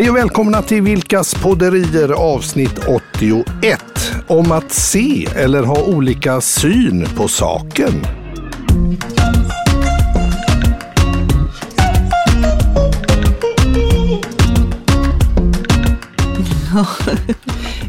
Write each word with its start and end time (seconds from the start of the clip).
Hej 0.00 0.10
och 0.10 0.16
välkomna 0.16 0.62
till 0.62 0.82
Vilkas 0.82 1.34
podderier 1.34 2.12
avsnitt 2.12 2.78
81. 3.22 3.80
Om 4.26 4.52
att 4.52 4.72
se 4.72 5.28
eller 5.36 5.62
ha 5.62 5.82
olika 5.82 6.40
syn 6.40 7.06
på 7.16 7.28
saken. 7.28 7.92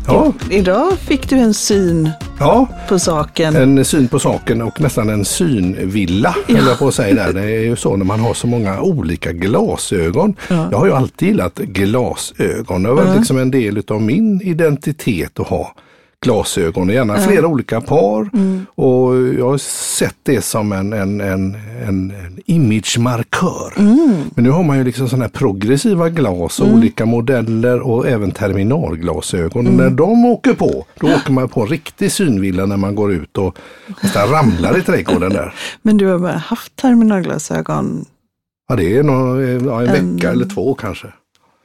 Ja. 0.07 0.34
Idag 0.50 1.00
fick 1.00 1.30
du 1.30 1.36
en 1.38 1.54
syn 1.54 2.09
ja, 2.42 2.68
på 2.89 3.00
saken. 3.00 3.55
En 3.55 3.86
syn 3.86 4.08
på 4.08 4.20
saken 4.20 4.62
och 4.62 4.82
nästan 4.82 5.10
en 5.10 5.26
synvilla, 5.26 6.36
ja. 6.48 6.58
jag 6.68 6.80
på 6.80 6.88
att 6.88 6.94
säga 6.94 7.16
där. 7.16 7.34
Det 7.34 7.41
är 7.41 7.64
ju 7.64 7.76
så 7.76 7.96
när 7.96 8.05
man 8.05 8.20
har 8.20 8.34
så 8.34 8.48
många 8.48 8.82
olika 8.82 9.31
glasögon. 9.31 10.36
Ja. 10.50 10.67
Jag 10.72 10.77
har 10.77 10.86
ju 10.86 10.94
alltid 10.94 11.27
gillat 11.27 11.55
glasögon. 11.55 12.84
Det 12.84 12.94
var 12.94 13.05
ja. 13.05 13.16
liksom 13.16 13.38
en 13.38 13.52
del 13.52 13.84
av 13.88 14.02
min 14.02 14.41
identitet 14.41 15.40
att 15.40 15.48
ha 15.48 15.73
glasögon, 16.25 16.89
gärna 16.89 17.16
mm. 17.16 17.27
flera 17.27 17.48
olika 17.48 17.81
par. 17.81 18.30
Mm. 18.34 18.66
Och 18.75 19.16
jag 19.39 19.49
har 19.49 19.57
sett 19.57 20.16
det 20.23 20.41
som 20.41 20.71
en, 20.71 20.94
en, 20.94 21.21
en, 21.21 21.55
en, 21.88 22.13
imagemarkör. 22.45 23.73
Mm. 23.77 24.23
Men 24.35 24.44
nu 24.44 24.49
har 24.49 24.63
man 24.63 24.77
ju 24.77 24.84
liksom 24.84 25.09
sådana 25.09 25.25
här 25.25 25.30
progressiva 25.30 26.09
glas 26.09 26.59
och 26.59 26.66
mm. 26.66 26.77
olika 26.77 27.05
modeller 27.05 27.80
och 27.80 28.07
även 28.07 28.31
terminalglasögon. 28.31 29.67
Och 29.67 29.73
när 29.73 29.84
mm. 29.84 29.95
de 29.95 30.25
åker 30.25 30.53
på, 30.53 30.85
då 30.99 31.07
åker 31.07 31.31
man 31.31 31.49
på 31.49 31.61
en 31.61 31.67
riktig 31.67 32.11
synvilla 32.11 32.66
när 32.66 32.77
man 32.77 32.95
går 32.95 33.13
ut 33.13 33.38
och 33.38 33.58
nästan 34.03 34.30
ramlar 34.30 34.77
i 34.77 34.81
trädgården 34.81 35.30
där. 35.33 35.53
Men 35.81 35.97
du 35.97 36.08
har 36.08 36.19
bara 36.19 36.38
haft 36.38 36.75
terminalglasögon? 36.75 38.05
Ja, 38.69 38.75
det 38.75 38.97
är 38.97 39.03
nog 39.03 39.41
ja, 39.72 39.81
en, 39.81 39.89
en 39.89 40.16
vecka 40.16 40.31
eller 40.31 40.45
två 40.45 40.73
kanske. 40.73 41.08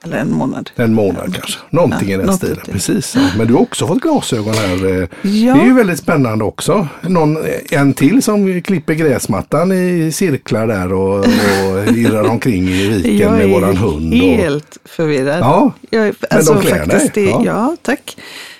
Eller 0.07 0.19
en 0.19 0.33
månad. 0.33 0.71
En 0.77 0.95
månad 0.95 1.35
kanske. 1.35 1.59
Någonting 1.71 2.09
ja, 2.09 2.15
i 2.15 2.23
den 2.23 2.37
stilen. 2.37 2.61
Precis. 2.73 3.15
Ja. 3.17 3.21
Men 3.39 3.47
du 3.47 3.55
har 3.55 3.61
också 3.61 3.87
fått 3.87 4.01
glasögon 4.01 4.55
här. 4.55 5.09
Ja. 5.23 5.55
Det 5.55 5.61
är 5.61 5.65
ju 5.65 5.75
väldigt 5.75 5.99
spännande 5.99 6.45
också. 6.45 6.89
Någon, 7.03 7.39
en 7.71 7.95
till 7.95 8.23
som 8.23 8.63
klipper 8.63 8.95
gräsmattan 8.95 9.73
i 9.73 10.13
cirklar 10.13 10.67
där 10.67 10.93
och, 10.93 11.19
och 11.19 11.97
irrar 11.97 12.31
omkring 12.31 12.69
i 12.69 12.89
viken 12.89 13.33
med 13.33 13.49
våran 13.49 13.77
hund. 13.77 14.15
Jag 14.15 14.27
är 14.27 14.37
helt 14.37 14.79
förvirrad. 14.85 15.41
Ja, 15.41 15.73
jag, 15.91 16.15
alltså, 16.31 16.55
men 16.55 16.63
de 16.63 16.69
klär 16.69 16.85
faktiskt, 16.85 17.15
dig. 17.15 17.25
Ja. 17.25 17.43
ja, 17.45 17.77
tack. 17.83 18.17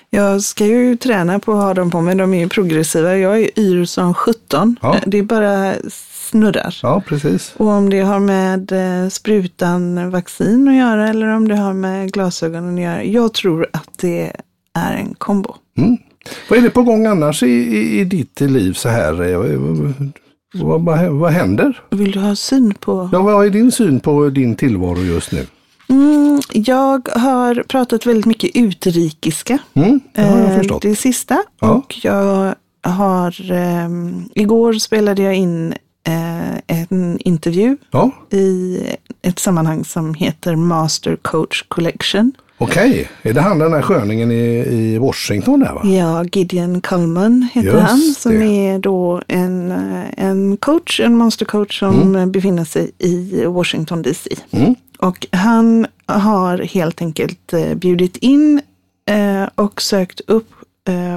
Jag 0.09 0.41
ska 0.41 0.65
ju 0.65 0.97
träna 0.97 1.39
på 1.39 1.51
att 1.51 1.63
ha 1.63 1.73
dem 1.73 1.91
på 1.91 2.01
mig. 2.01 2.15
De 2.15 2.33
är 2.33 2.39
ju 2.39 2.49
progressiva. 2.49 3.17
Jag 3.17 3.39
är 3.39 3.59
yr 3.59 3.85
som 3.85 4.13
17. 4.13 4.75
Ja. 4.81 4.95
Det 5.05 5.17
är 5.17 5.23
bara 5.23 5.73
snurrar. 6.27 6.79
Ja, 6.83 7.03
precis. 7.07 7.53
Och 7.57 7.67
om 7.67 7.89
det 7.89 8.01
har 8.01 8.19
med 8.19 8.71
eh, 8.71 9.09
sprutan 9.09 10.11
vaccin 10.11 10.67
att 10.67 10.75
göra 10.75 11.09
eller 11.09 11.27
om 11.27 11.47
det 11.47 11.55
har 11.55 11.73
med 11.73 12.11
glasögonen 12.11 12.75
att 12.75 12.81
göra. 12.81 13.03
Jag 13.03 13.33
tror 13.33 13.67
att 13.73 13.97
det 13.97 14.31
är 14.73 14.93
en 14.93 15.13
kombo. 15.13 15.55
Mm. 15.77 15.97
Vad 16.49 16.59
är 16.59 16.63
det 16.63 16.69
på 16.69 16.83
gång 16.83 17.05
annars 17.05 17.43
i, 17.43 17.47
i, 17.47 17.99
i 17.99 18.03
ditt 18.03 18.41
liv 18.41 18.73
så 18.73 18.89
här? 18.89 19.31
Eh, 19.31 19.39
vad, 20.53 20.81
vad, 20.81 21.09
vad 21.09 21.31
händer? 21.31 21.81
Vill 21.89 22.11
du 22.11 22.19
ha 22.19 22.35
syn 22.35 22.73
på? 22.73 23.09
Ja, 23.11 23.21
vad 23.21 23.45
är 23.45 23.49
din 23.49 23.71
syn 23.71 23.99
på 23.99 24.29
din 24.29 24.55
tillvaro 24.55 25.01
just 25.01 25.31
nu? 25.31 25.45
Mm, 25.89 26.41
jag 26.53 27.09
har 27.15 27.63
pratat 27.63 28.05
väldigt 28.05 28.25
mycket 28.25 28.51
utrikiska. 28.55 29.57
Mm, 29.73 29.99
det 30.13 30.21
har 30.21 30.39
jag 30.39 30.49
eh, 30.49 30.57
förstått. 30.57 30.81
Det 30.81 30.95
sista. 30.95 31.43
Ja. 31.59 31.71
Och 31.71 31.95
jag 32.03 32.55
har, 32.83 33.51
eh, 33.51 33.89
igår 34.35 34.73
spelade 34.73 35.21
jag 35.21 35.35
in 35.35 35.73
en 36.67 37.19
intervju 37.19 37.77
ja. 37.91 38.11
i 38.31 38.79
ett 39.21 39.39
sammanhang 39.39 39.85
som 39.85 40.13
heter 40.13 40.55
Master 40.55 41.15
Coach 41.15 41.63
Collection. 41.67 42.31
Okej, 42.59 43.09
är 43.21 43.33
det 43.33 43.41
han 43.41 43.59
den 43.59 43.73
här 43.73 43.81
sköningen 43.81 44.31
i, 44.31 44.65
i 44.67 44.97
Washington 44.97 45.59
där 45.59 45.73
va? 45.73 45.81
Ja, 45.83 46.23
Gideon 46.23 46.81
Cullman 46.81 47.49
heter 47.53 47.67
Just 47.69 47.81
han 47.81 47.99
som 47.99 48.39
det. 48.39 48.45
är 48.45 48.79
då 48.79 49.21
en, 49.27 49.71
en 50.17 50.57
coach, 50.57 50.99
en 50.99 51.17
mastercoach 51.17 51.79
som 51.79 52.01
mm. 52.01 52.31
befinner 52.31 52.65
sig 52.65 52.91
i 52.97 53.45
Washington 53.45 54.01
DC. 54.01 54.29
Mm. 54.51 54.75
Och 54.99 55.27
han 55.31 55.87
har 56.05 56.57
helt 56.57 57.01
enkelt 57.01 57.53
eh, 57.53 57.75
bjudit 57.75 58.17
in 58.17 58.61
eh, 59.09 59.49
och 59.55 59.81
sökt 59.81 60.21
upp 60.27 60.49
Eh, 60.49 60.56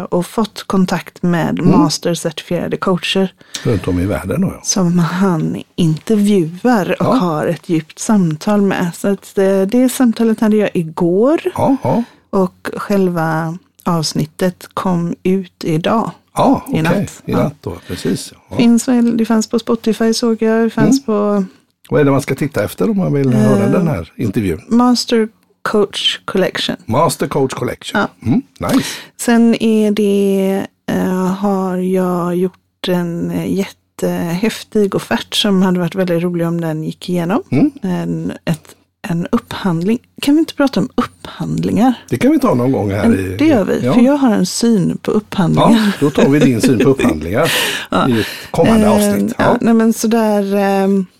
och 0.08 0.26
fått 0.26 0.62
kontakt 0.62 1.22
med 1.22 1.58
mm. 1.58 1.78
mastercertifierade 1.78 2.76
coacher. 2.76 3.32
Runt 3.62 3.88
om 3.88 4.00
i 4.00 4.06
världen 4.06 4.41
då? 4.41 4.48
Ja. 4.48 4.60
Som 4.62 4.98
han 4.98 5.62
intervjuar 5.76 6.97
och 7.03 7.06
ja. 7.06 7.14
har 7.14 7.47
ett 7.47 7.69
djupt 7.69 7.98
samtal 7.98 8.62
med. 8.62 8.91
Så 8.94 9.08
att 9.08 9.32
det, 9.34 9.60
eh, 9.60 9.66
det 9.66 9.88
samtalet 9.88 10.41
hade 10.41 10.56
jag 10.56 10.70
igår. 10.75 11.41
Ja, 11.54 11.76
ja. 11.82 12.04
Och 12.31 12.70
själva 12.76 13.58
avsnittet 13.84 14.69
kom 14.75 15.14
ut 15.22 15.64
idag. 15.64 16.10
Ja, 16.34 16.62
okej. 16.66 16.81
Okay. 16.81 17.06
I 17.25 17.32
natt 17.32 17.56
då, 17.60 17.76
precis. 17.87 18.32
Finns 18.56 18.88
väl, 18.88 19.16
det 19.16 19.25
fanns 19.25 19.48
på 19.48 19.58
Spotify 19.58 20.14
såg 20.14 20.42
jag. 20.42 20.62
Det 20.62 20.70
fanns 20.70 20.98
mm. 20.98 21.02
på... 21.06 21.44
Vad 21.91 22.00
är 22.00 22.04
det 22.04 22.10
man 22.10 22.22
ska 22.22 22.34
titta 22.34 22.64
efter 22.64 22.91
om 22.91 22.97
man 22.97 23.12
vill 23.12 23.32
höra 23.32 23.66
uh, 23.66 23.72
den 23.72 23.88
här 23.88 24.12
intervjun? 24.16 24.60
Master 24.69 25.28
Coach 25.62 26.21
Collection. 26.25 26.76
Master 26.87 27.26
Coach 27.26 27.54
Collection. 27.54 28.00
Ja. 28.00 28.28
Mm, 28.28 28.43
nice. 28.59 28.87
Sen 29.16 29.62
är 29.62 29.91
det, 29.91 30.66
uh, 30.93 31.26
har 31.26 31.76
jag 31.76 32.37
gjort 32.37 32.88
en 32.88 33.32
jättehäftig 33.47 34.94
offert 34.94 35.34
som 35.34 35.62
hade 35.62 35.81
varit 35.81 35.94
väldigt 35.94 36.22
rolig 36.22 36.47
om 36.47 36.60
den 36.60 36.84
gick 36.84 37.09
igenom. 37.09 37.43
Mm. 37.50 37.70
En, 37.82 38.32
ett, 38.44 38.75
en 39.09 39.26
upphandling. 39.32 39.99
Kan 40.22 40.34
vi 40.34 40.38
inte 40.38 40.54
prata 40.54 40.81
om 40.81 40.88
upphandlingar? 40.94 41.94
Det 42.09 42.19
kan 42.19 42.32
vi 42.32 42.38
ta 42.38 42.54
någon 42.54 42.72
gång 42.72 42.91
här. 42.91 43.19
I, 43.19 43.37
det 43.37 43.47
gör 43.47 43.65
vi, 43.65 43.81
ja. 43.84 43.94
för 43.94 44.00
jag 44.00 44.16
har 44.16 44.34
en 44.34 44.47
syn 44.47 44.99
på 45.03 45.10
upphandlingar. 45.10 45.70
Ja, 45.70 45.93
då 46.00 46.10
tar 46.10 46.28
vi 46.28 46.38
din 46.38 46.60
syn 46.60 46.78
på 46.78 46.88
upphandlingar 46.88 47.53
ja. 47.91 48.09
i 48.09 48.20
ett 48.20 48.26
kommande 48.50 48.87
uh, 48.87 48.93
avsnitt. 48.93 49.34
Ja. 49.38 49.59
nej, 49.60 49.75
men 49.75 49.93
sådär, 49.93 50.54
um, 50.84 51.06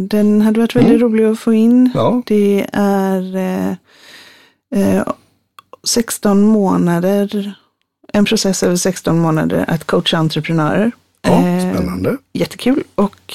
den 0.00 0.40
hade 0.40 0.60
varit 0.60 0.76
väldigt 0.76 1.00
mm. 1.00 1.02
rolig 1.02 1.24
att 1.24 1.38
få 1.38 1.52
in. 1.52 1.90
Ja. 1.94 2.22
Det 2.26 2.66
är 2.72 3.36
eh, 4.70 5.02
16 5.84 6.30
eh, 6.30 6.46
månader, 6.46 7.54
en 8.12 8.24
process 8.24 8.62
över 8.62 8.76
16 8.76 9.18
månader 9.18 9.64
att 9.68 9.84
coacha 9.84 10.16
entreprenörer. 10.16 10.92
Ja, 11.22 11.46
eh, 11.46 11.74
spännande. 11.74 12.16
jättekul. 12.32 12.82
Och 12.94 13.34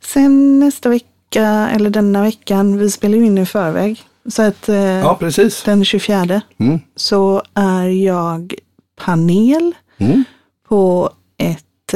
sen 0.00 0.58
nästa 0.58 0.88
vecka, 0.88 1.70
eller 1.74 1.90
denna 1.90 2.22
veckan, 2.22 2.78
vi 2.78 2.90
spelar 2.90 3.18
ju 3.18 3.26
in 3.26 3.38
i 3.38 3.46
förväg. 3.46 4.02
Så 4.26 4.42
att 4.42 4.68
ja, 5.02 5.16
precis. 5.20 5.62
den 5.62 5.84
24 5.84 6.40
mm. 6.58 6.80
så 6.96 7.42
är 7.54 7.88
jag 7.88 8.54
panel 8.96 9.74
mm. 9.98 10.24
på 10.68 11.10
ett 11.38 11.94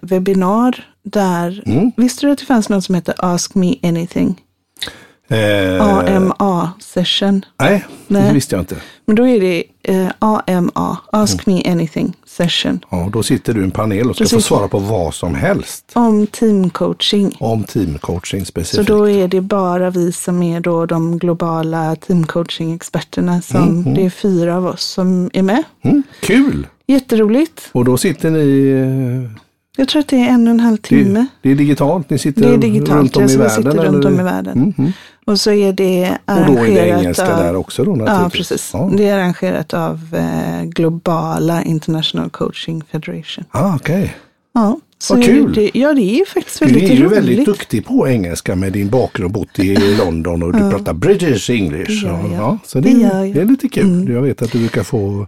webbinar 0.00 0.91
där, 1.02 1.62
mm. 1.66 1.92
visste 1.96 2.26
du 2.26 2.32
att 2.32 2.38
det 2.38 2.44
fanns 2.44 2.68
något 2.68 2.84
som 2.84 2.94
heter 2.94 3.14
Ask 3.18 3.54
Me 3.54 3.74
Anything? 3.82 4.40
Eh, 5.28 5.82
AMA 5.82 6.72
session. 6.80 7.44
Nej, 7.60 7.86
nej, 8.06 8.22
det 8.22 8.34
visste 8.34 8.54
jag 8.54 8.62
inte. 8.62 8.76
Men 9.04 9.16
då 9.16 9.28
är 9.28 9.40
det 9.40 9.64
eh, 9.82 10.08
AMA, 10.18 10.98
Ask 11.12 11.46
mm. 11.46 11.56
Me 11.56 11.70
Anything 11.70 12.16
session. 12.26 12.84
Ja, 12.90 13.08
då 13.12 13.22
sitter 13.22 13.54
du 13.54 13.60
i 13.60 13.64
en 13.64 13.70
panel 13.70 14.10
och 14.10 14.16
ska 14.16 14.26
få 14.26 14.40
svara 14.40 14.68
på 14.68 14.78
vad 14.78 15.14
som 15.14 15.34
helst. 15.34 15.92
Om 15.92 16.26
teamcoaching. 16.26 17.36
Om 17.40 17.64
teamcoaching 17.64 18.46
specifikt. 18.46 18.88
Så 18.88 18.96
då 18.96 19.08
är 19.10 19.28
det 19.28 19.40
bara 19.40 19.90
vi 19.90 20.12
som 20.12 20.42
är 20.42 20.60
då 20.60 20.86
de 20.86 21.18
globala 21.18 21.96
teamcoaching-experterna. 21.96 23.42
Som, 23.42 23.62
mm, 23.62 23.82
mm. 23.82 23.94
Det 23.94 24.04
är 24.04 24.10
fyra 24.10 24.56
av 24.56 24.66
oss 24.66 24.82
som 24.84 25.30
är 25.32 25.42
med. 25.42 25.62
Mm, 25.82 26.02
kul! 26.20 26.66
Jätteroligt. 26.86 27.70
Och 27.72 27.84
då 27.84 27.96
sitter 27.96 28.30
ni 28.30 28.68
eh, 28.68 29.42
jag 29.76 29.88
tror 29.88 30.00
att 30.00 30.08
det 30.08 30.16
är 30.16 30.28
en 30.28 30.46
och 30.46 30.50
en 30.50 30.60
halv 30.60 30.76
timme. 30.76 31.26
Det, 31.42 31.48
det 31.48 31.50
är 31.50 31.54
digitalt? 31.54 32.10
Ni 32.10 32.18
sitter 32.18 32.42
det 32.42 32.54
är 32.54 32.58
digitalt, 32.58 32.98
runt 32.98 33.16
om 33.16 33.22
i 33.22 33.36
världen? 33.36 33.50
Sitter 33.50 33.84
runt 33.84 34.04
om 34.04 34.20
i 34.20 34.22
världen. 34.22 34.52
Mm, 34.52 34.74
mm. 34.78 34.92
Och 35.24 35.40
så 35.40 35.50
är 35.50 35.72
det 35.72 36.18
arrangerat 36.24 36.50
Och 36.50 36.56
då 36.56 36.64
är 36.64 36.74
det 36.74 36.88
engelska 36.88 37.34
av, 37.34 37.42
där 37.42 37.56
också 37.56 37.84
då 37.84 38.04
Ja, 38.06 38.30
precis. 38.32 38.70
Ja. 38.72 38.90
Det 38.96 39.08
är 39.08 39.18
arrangerat 39.18 39.74
av 39.74 40.00
eh, 40.14 40.64
globala 40.64 41.62
International 41.62 42.30
Coaching 42.30 42.82
Federation. 42.90 43.44
Ah, 43.50 43.76
okej. 43.76 44.02
Okay. 44.02 44.08
Ja. 44.54 44.78
Så 44.98 45.14
Vad 45.14 45.24
kul! 45.24 45.52
Det, 45.52 45.70
ja, 45.74 45.94
det 45.94 46.20
är 46.20 46.24
faktiskt 46.24 46.62
väldigt 46.62 46.76
roligt. 46.76 46.88
Du 46.88 46.94
är 46.94 46.98
ju 46.98 47.04
roligt. 47.04 47.18
väldigt 47.18 47.46
duktig 47.46 47.86
på 47.86 48.08
engelska 48.08 48.56
med 48.56 48.72
din 48.72 48.88
bakgrund, 48.88 49.32
bott 49.32 49.58
i 49.58 49.76
London 49.98 50.42
och 50.42 50.52
du 50.52 50.58
ja. 50.58 50.70
pratar 50.70 50.92
British 50.92 51.50
English. 51.50 51.90
Det 51.90 52.08
gör 52.08 52.12
jag. 52.12 52.32
Ja, 52.32 52.58
så 52.64 52.80
det, 52.80 52.90
det, 52.90 53.32
det 53.34 53.40
är 53.40 53.44
lite 53.44 53.68
kul. 53.68 53.84
Mm. 53.84 54.14
Jag 54.14 54.22
vet 54.22 54.42
att 54.42 54.52
du 54.52 54.58
brukar 54.58 54.82
få 54.82 55.26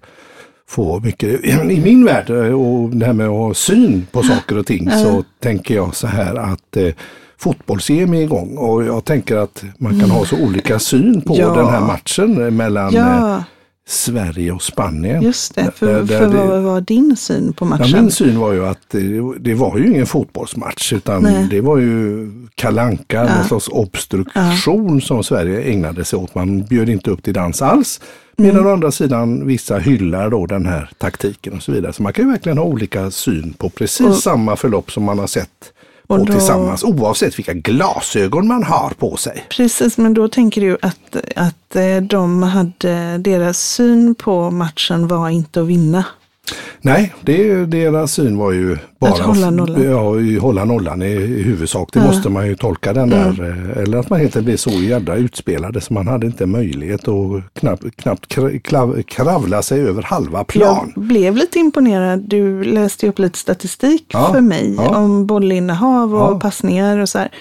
få 0.69 1.00
mycket. 1.00 1.44
I 1.44 1.81
min 1.81 2.05
värld 2.05 2.31
och 2.31 2.90
det 2.90 3.06
här 3.06 3.12
med 3.12 3.26
att 3.26 3.32
ha 3.32 3.55
syn 3.55 4.06
på 4.12 4.22
saker 4.22 4.58
och 4.58 4.66
ting 4.66 4.90
så 5.05 5.25
tänker 5.40 5.75
jag 5.75 5.94
så 5.94 6.06
här 6.06 6.34
att 6.34 6.76
eh, 6.76 6.93
fotbolls-EM 7.37 8.14
är 8.14 8.22
igång 8.22 8.56
och 8.56 8.84
jag 8.84 9.05
tänker 9.05 9.37
att 9.37 9.64
man 9.78 10.00
kan 10.00 10.11
ha 10.11 10.25
så 10.25 10.37
olika 10.37 10.78
syn 10.78 11.20
på 11.20 11.37
ja. 11.38 11.55
den 11.55 11.66
här 11.66 11.81
matchen 11.81 12.56
mellan 12.56 12.93
ja. 12.93 13.44
Sverige 13.86 14.52
och 14.52 14.62
Spanien. 14.62 15.22
Just 15.22 15.54
det, 15.54 15.70
för, 15.76 16.02
där, 16.02 16.19
för 16.19 16.26
vad 16.26 16.62
var 16.62 16.81
din 16.81 17.16
syn 17.16 17.52
på 17.52 17.64
matchen? 17.64 17.86
Ja, 17.88 18.00
min 18.00 18.10
syn 18.10 18.38
var 18.38 18.52
ju 18.52 18.66
att 18.66 18.90
det, 18.90 19.38
det 19.40 19.54
var 19.54 19.78
ju 19.78 19.86
ingen 19.86 20.06
fotbollsmatch 20.06 20.92
utan 20.92 21.22
Nej. 21.22 21.46
det 21.50 21.60
var 21.60 21.78
ju 21.78 22.31
kalanka, 22.54 23.16
ja. 23.16 23.28
en 23.28 23.44
sorts 23.44 23.69
obstruktion 23.69 24.94
ja. 24.94 25.00
som 25.00 25.25
Sverige 25.25 25.62
ägnade 25.62 26.04
sig 26.04 26.19
åt. 26.19 26.34
Man 26.34 26.62
bjöd 26.62 26.88
inte 26.88 27.10
upp 27.10 27.22
till 27.22 27.34
dans 27.34 27.62
alls. 27.62 28.00
Medan 28.36 28.56
mm. 28.56 28.66
å 28.66 28.72
andra 28.72 28.90
sidan 28.90 29.46
vissa 29.46 29.78
hyllar 29.78 30.31
då 30.31 30.46
den 30.46 30.66
här 30.66 30.90
taktiken 30.98 31.52
och 31.52 31.62
så 31.62 31.72
vidare. 31.72 31.92
Så 31.92 32.02
man 32.02 32.12
kan 32.12 32.25
ju 32.25 32.31
verkligen 32.31 32.58
ha 32.58 32.64
olika 32.64 33.10
syn 33.10 33.52
på 33.52 33.69
precis 33.70 34.06
och, 34.06 34.16
samma 34.16 34.56
förlopp 34.56 34.92
som 34.92 35.02
man 35.02 35.19
har 35.19 35.26
sett 35.26 35.72
på 36.09 36.17
då, 36.17 36.33
tillsammans 36.33 36.85
oavsett 36.85 37.39
vilka 37.39 37.55
glasögon 37.55 38.47
man 38.47 38.65
har 38.65 38.91
på 38.91 39.17
sig. 39.17 39.45
Precis, 39.49 39.99
men 39.99 40.15
då 40.15 40.29
tänker 40.29 40.61
du 40.61 40.79
att, 40.83 41.17
att 41.37 41.77
eh, 41.77 41.97
de 41.97 42.43
hade, 42.43 43.19
deras 43.19 43.59
syn 43.59 44.15
på 44.15 44.51
matchen 44.51 45.09
var 45.09 45.29
inte 45.29 45.61
att 45.61 45.67
vinna. 45.67 46.05
Nej, 46.81 47.14
det, 47.20 47.67
deras 47.67 48.12
syn 48.12 48.38
var 48.38 48.52
ju 48.52 48.79
bara 49.00 49.12
att 49.12 49.19
hålla 49.19 49.50
nollan. 49.50 49.82
Ja, 49.82 50.41
hålla 50.41 50.64
nollan 50.64 51.02
i, 51.02 51.06
i 51.06 51.43
huvudsak. 51.43 51.88
Det 51.93 51.99
ja. 51.99 52.06
måste 52.06 52.29
man 52.29 52.46
ju 52.46 52.56
tolka 52.56 52.93
den 52.93 53.11
där. 53.11 53.29
Mm. 53.29 53.70
Eller 53.70 53.99
att 53.99 54.11
man 54.11 54.20
helt 54.20 54.37
enkelt 54.37 54.44
blev 54.44 54.56
så 54.56 54.70
jädra 54.70 55.17
utspelade 55.17 55.81
så 55.81 55.94
man 55.94 56.08
hade 56.08 56.26
inte 56.26 56.46
möjlighet 56.46 57.08
att 57.08 57.55
knappt, 57.55 57.96
knappt 57.96 58.26
krav, 58.62 59.02
kravla 59.02 59.62
sig 59.62 59.81
över 59.81 60.02
halva 60.02 60.44
plan. 60.44 60.93
Jag 60.94 61.05
blev 61.05 61.37
lite 61.37 61.58
imponerad. 61.58 62.20
Du 62.29 62.64
läste 62.64 63.08
upp 63.08 63.19
lite 63.19 63.38
statistik 63.38 64.06
ja. 64.08 64.32
för 64.32 64.41
mig 64.41 64.75
ja. 64.79 64.96
om 64.96 65.26
bollinnehav 65.26 66.14
och 66.14 66.41
passningar 66.41 66.99
och 66.99 67.08
så 67.08 67.19
här. 67.19 67.32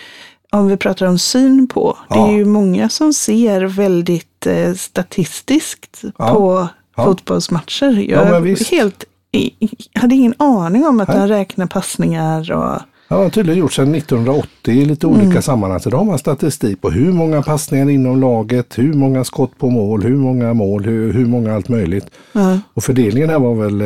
Om 0.51 0.67
vi 0.67 0.77
pratar 0.77 1.05
om 1.05 1.19
syn 1.19 1.67
på. 1.67 1.97
Det 2.09 2.19
är 2.19 2.31
ju 2.31 2.45
många 2.45 2.89
som 2.89 3.13
ser 3.13 3.61
väldigt 3.61 4.47
eh, 4.47 4.73
statistiskt 4.73 6.01
på 6.17 6.67
ja. 6.95 7.03
fotbollsmatcher. 7.03 8.09
Jag 8.09 8.47
ja, 8.47 8.55
helt, 8.71 9.05
hade 9.93 10.15
ingen 10.15 10.33
aning 10.37 10.85
om 10.85 10.99
att 10.99 11.07
Nej. 11.07 11.17
han 11.17 11.27
räknar 11.27 11.67
passningar 11.67 12.51
och 12.51 12.81
Ja, 13.07 13.17
det 13.17 13.23
har 13.23 13.29
tydligen 13.29 13.59
gjort 13.59 13.73
sedan 13.73 13.95
1980 13.95 14.73
i 14.73 14.85
lite 14.85 15.07
olika 15.07 15.25
mm. 15.25 15.41
sammanhang. 15.41 15.79
Så 15.79 15.89
då 15.89 15.97
har 15.97 16.05
man 16.05 16.19
statistik 16.19 16.81
på 16.81 16.89
hur 16.89 17.11
många 17.11 17.41
passningar 17.41 17.89
inom 17.89 18.21
laget, 18.21 18.77
hur 18.77 18.93
många 18.93 19.23
skott 19.23 19.57
på 19.57 19.69
mål, 19.69 20.03
hur 20.03 20.15
många 20.15 20.53
mål, 20.53 20.85
hur, 20.85 21.13
hur 21.13 21.25
många 21.25 21.55
allt 21.55 21.69
möjligt. 21.69 22.05
Mm. 22.35 22.59
Och 22.73 22.83
fördelningen 22.83 23.29
här 23.29 23.39
var 23.39 23.55
väl 23.55 23.81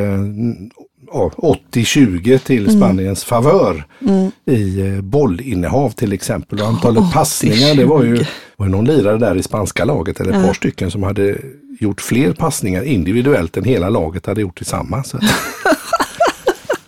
ja, 1.12 1.31
80-20 1.38 2.38
till 2.38 2.68
mm. 2.68 2.81
Spaniens 2.81 3.24
favör 3.24 3.83
mm. 4.01 4.31
i 4.45 4.80
eh, 4.80 5.01
bollinnehav 5.01 5.89
till 5.89 6.13
exempel. 6.13 6.62
Och 6.62 6.68
antalet 6.68 7.13
passningar, 7.13 7.75
det 7.75 7.86
var 7.86 8.04
ju 8.04 8.25
var 8.57 8.68
någon 8.68 8.86
lirare 8.86 9.18
där 9.18 9.36
i 9.36 9.44
spanska 9.44 9.86
laget, 9.86 10.19
eller 10.19 10.33
ett 10.33 10.45
par 10.45 10.54
stycken, 10.54 10.92
som 10.92 11.04
hade 11.04 11.38
gjort 11.80 12.01
fler 12.01 12.33
passningar 12.33 12.83
individuellt 12.83 13.57
än 13.57 13.63
hela 13.63 13.89
laget 13.89 14.25
hade 14.25 14.42
gjort 14.42 14.57
tillsammans. 14.57 15.15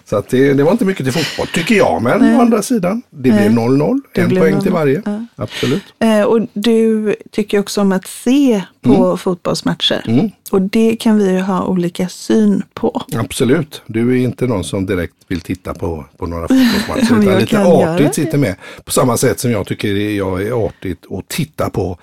Så 0.09 0.15
att 0.15 0.29
det, 0.29 0.53
det, 0.53 0.63
var 0.63 0.71
inte 0.71 0.85
mycket 0.85 1.05
till 1.05 1.13
fotboll, 1.13 1.47
tycker 1.47 1.75
jag. 1.75 2.01
Men 2.01 2.19
Nej. 2.19 2.37
å 2.37 2.41
andra 2.41 2.61
sidan, 2.61 3.01
det 3.09 3.29
Nej. 3.29 3.49
blev 3.49 3.61
0-0. 3.61 4.01
En 4.13 4.29
poäng 4.29 4.53
0 4.53 4.59
-0. 4.59 4.63
till 4.63 4.71
varje. 4.71 5.01
Ja. 5.05 5.25
Absolut. 5.35 5.83
Eh, 5.99 6.21
och 6.21 6.47
du 6.53 7.15
tycker 7.31 7.59
också 7.59 7.81
om 7.81 7.91
att 7.91 8.07
se 8.07 8.61
på 8.81 9.05
mm. 9.05 9.17
fotbollsmatcher. 9.17 10.03
Mm. 10.07 10.29
Och 10.51 10.61
det 10.61 10.95
kan 10.95 11.17
vi 11.17 11.31
ju 11.31 11.39
ha 11.39 11.65
olika 11.65 12.09
syn 12.09 12.63
på. 12.73 13.01
Absolut. 13.15 13.81
Du 13.87 14.11
är 14.11 14.23
inte 14.23 14.47
någon 14.47 14.63
som 14.63 14.85
direkt 14.85 15.13
vill 15.27 15.41
titta 15.41 15.73
på, 15.73 16.05
på 16.17 16.25
några 16.25 16.47
fotbollsmatcher. 16.47 17.21
utan 17.21 17.39
lite 17.39 17.59
artigt 17.59 18.15
sitter 18.15 18.37
med. 18.37 18.55
På 18.83 18.91
samma 18.91 19.17
sätt 19.17 19.39
som 19.39 19.51
jag 19.51 19.67
tycker 19.67 19.95
jag 19.95 20.41
är 20.41 20.65
artigt 20.67 21.05
att 21.11 21.27
titta 21.27 21.69
på 21.69 21.97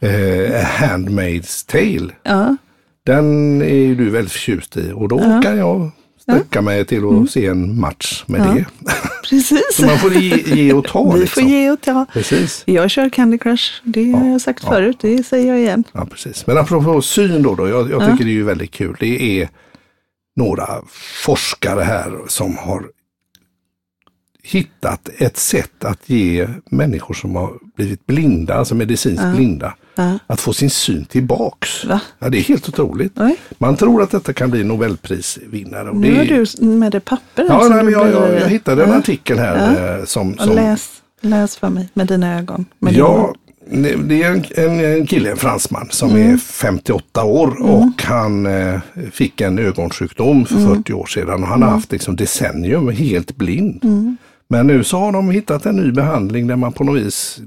eh, 0.00 0.08
Handmaid's 0.64 1.70
Tale. 1.70 2.12
Ja. 2.22 2.56
Den 3.04 3.62
är 3.62 3.74
ju 3.74 3.94
du 3.94 4.10
väldigt 4.10 4.32
förtjust 4.32 4.76
i 4.76 4.92
och 4.94 5.08
då 5.08 5.20
ja. 5.20 5.40
kan 5.42 5.58
jag 5.58 5.90
sträcka 6.30 6.62
mig 6.62 6.84
till 6.84 6.98
att 6.98 7.10
mm. 7.10 7.28
se 7.28 7.46
en 7.46 7.80
match 7.80 8.24
med 8.26 8.40
ja. 8.40 8.54
det. 8.54 8.64
Precis. 9.30 9.62
Så 9.72 9.86
man 9.86 9.98
får 9.98 10.14
ge, 10.14 10.36
ge 10.54 10.72
och 10.72 10.84
ta. 10.84 11.12
Vi 11.12 11.20
liksom. 11.20 11.42
får 11.42 11.50
ge 11.50 11.70
och 11.70 11.80
ta. 11.80 12.06
Precis. 12.12 12.62
Jag 12.66 12.90
kör 12.90 13.08
Candy 13.08 13.38
Crush, 13.38 13.72
det 13.84 14.02
ja. 14.02 14.18
har 14.18 14.28
jag 14.28 14.40
sagt 14.40 14.62
ja. 14.62 14.70
förut, 14.70 14.96
det 15.00 15.26
säger 15.26 15.48
jag 15.48 15.58
igen. 15.58 15.84
Ja, 15.92 16.06
precis. 16.10 16.46
Men 16.46 16.58
apropå 16.58 17.02
syn 17.02 17.42
då, 17.42 17.54
då 17.54 17.68
jag, 17.68 17.90
jag 17.90 18.10
tycker 18.10 18.24
det 18.24 18.30
är 18.30 18.34
ju 18.34 18.44
väldigt 18.44 18.70
kul. 18.70 18.96
Det 19.00 19.40
är 19.40 19.48
några 20.36 20.66
forskare 21.24 21.82
här 21.82 22.18
som 22.28 22.56
har 22.56 22.84
hittat 24.42 25.08
ett 25.18 25.36
sätt 25.36 25.84
att 25.84 26.10
ge 26.10 26.48
människor 26.70 27.14
som 27.14 27.36
har 27.36 27.52
blivit 27.76 28.06
blinda, 28.06 28.54
alltså 28.54 28.74
medicinskt 28.74 29.24
ja. 29.24 29.32
blinda, 29.32 29.74
ja. 29.94 30.18
att 30.26 30.40
få 30.40 30.52
sin 30.52 30.70
syn 30.70 31.04
tillbaks. 31.04 31.84
Va? 31.84 32.00
Ja, 32.18 32.28
det 32.28 32.38
är 32.38 32.42
helt 32.42 32.68
otroligt. 32.68 33.12
Oj. 33.16 33.36
Man 33.58 33.76
tror 33.76 34.02
att 34.02 34.10
detta 34.10 34.32
kan 34.32 34.50
bli 34.50 34.64
Nobelprisvinnare. 34.64 35.92
nu 35.92 36.16
har 36.16 36.24
du 36.24 36.66
med 36.66 36.92
det 36.92 37.00
papper. 37.00 37.46
Ja, 37.48 37.68
nej, 37.68 37.84
men 37.84 37.92
jag, 37.92 38.10
jag, 38.10 38.40
jag 38.40 38.48
hittade 38.48 38.84
en 38.84 38.92
artikel 38.92 39.38
här 39.38 39.98
eh, 39.98 40.04
som... 40.04 40.38
som... 40.38 40.54
Läs, 40.54 40.90
läs 41.20 41.56
för 41.56 41.68
mig 41.68 41.88
med 41.94 42.06
dina 42.06 42.38
ögon. 42.38 42.66
Med 42.78 42.92
ja, 42.92 43.34
det 44.08 44.22
är 44.22 44.30
en, 44.30 44.44
en, 44.56 44.84
en 44.84 45.06
kille, 45.06 45.30
en 45.30 45.36
fransman, 45.36 45.88
som 45.90 46.10
mm. 46.10 46.34
är 46.34 46.36
58 46.36 47.24
år 47.24 47.56
mm. 47.56 47.70
och 47.70 48.02
han 48.02 48.46
eh, 48.46 48.80
fick 49.12 49.40
en 49.40 49.58
ögonsjukdom 49.58 50.46
för 50.46 50.56
mm. 50.56 50.74
40 50.74 50.92
år 50.92 51.06
sedan 51.06 51.42
och 51.42 51.48
han 51.48 51.62
har 51.62 51.68
mm. 51.68 51.68
haft 51.68 51.92
liksom 51.92 52.16
decennium 52.16 52.88
helt 52.88 53.36
blind. 53.36 53.84
Men 54.52 54.66
nu 54.66 54.84
så 54.84 54.98
har 54.98 55.12
de 55.12 55.30
hittat 55.30 55.66
en 55.66 55.76
ny 55.76 55.92
behandling 55.92 56.46
där 56.46 56.56
man 56.56 56.72
på 56.72 56.84
något 56.84 57.02
vis 57.02 57.40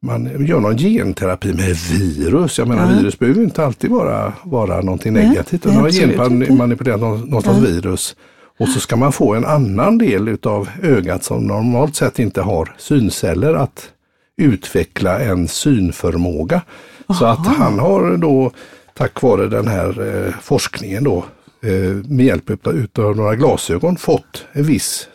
man 0.00 0.46
gör 0.46 0.60
någon 0.60 0.78
genterapi 0.78 1.52
med 1.52 1.76
virus. 1.76 2.58
Jag 2.58 2.68
menar 2.68 2.92
ja. 2.92 2.98
virus 2.98 3.18
behöver 3.18 3.42
inte 3.42 3.64
alltid 3.64 3.90
vara, 3.90 4.32
vara 4.42 4.80
någonting 4.80 5.12
negativt. 5.12 5.64
Man 5.64 5.76
har 5.76 5.90
genmanipulerat 5.90 7.00
slags 7.28 7.46
ja. 7.46 7.52
virus. 7.52 8.16
Och 8.58 8.68
så 8.68 8.80
ska 8.80 8.96
man 8.96 9.12
få 9.12 9.34
en 9.34 9.44
annan 9.44 9.98
del 9.98 10.28
utav 10.28 10.68
ögat 10.82 11.24
som 11.24 11.46
normalt 11.46 11.96
sett 11.96 12.18
inte 12.18 12.40
har 12.40 12.74
synceller 12.78 13.54
att 13.54 13.90
utveckla 14.36 15.20
en 15.20 15.48
synförmåga. 15.48 16.62
Aha. 17.06 17.18
Så 17.18 17.26
att 17.26 17.46
han 17.46 17.78
har 17.78 18.16
då 18.16 18.52
tack 18.94 19.22
vare 19.22 19.48
den 19.48 19.68
här 19.68 20.26
eh, 20.26 20.34
forskningen 20.42 21.04
då 21.04 21.24
eh, 21.62 21.94
med 22.08 22.26
hjälp 22.26 22.66
utav 22.66 23.16
några 23.16 23.36
glasögon 23.36 23.96
fått 23.96 24.46
en 24.52 24.64
viss 24.64 25.08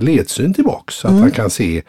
ledsyn 0.00 0.54
tillbaks. 0.54 0.94
Så 0.94 1.06
att 1.06 1.10
mm. 1.10 1.22
han 1.22 1.30
kan 1.30 1.50
se 1.50 1.82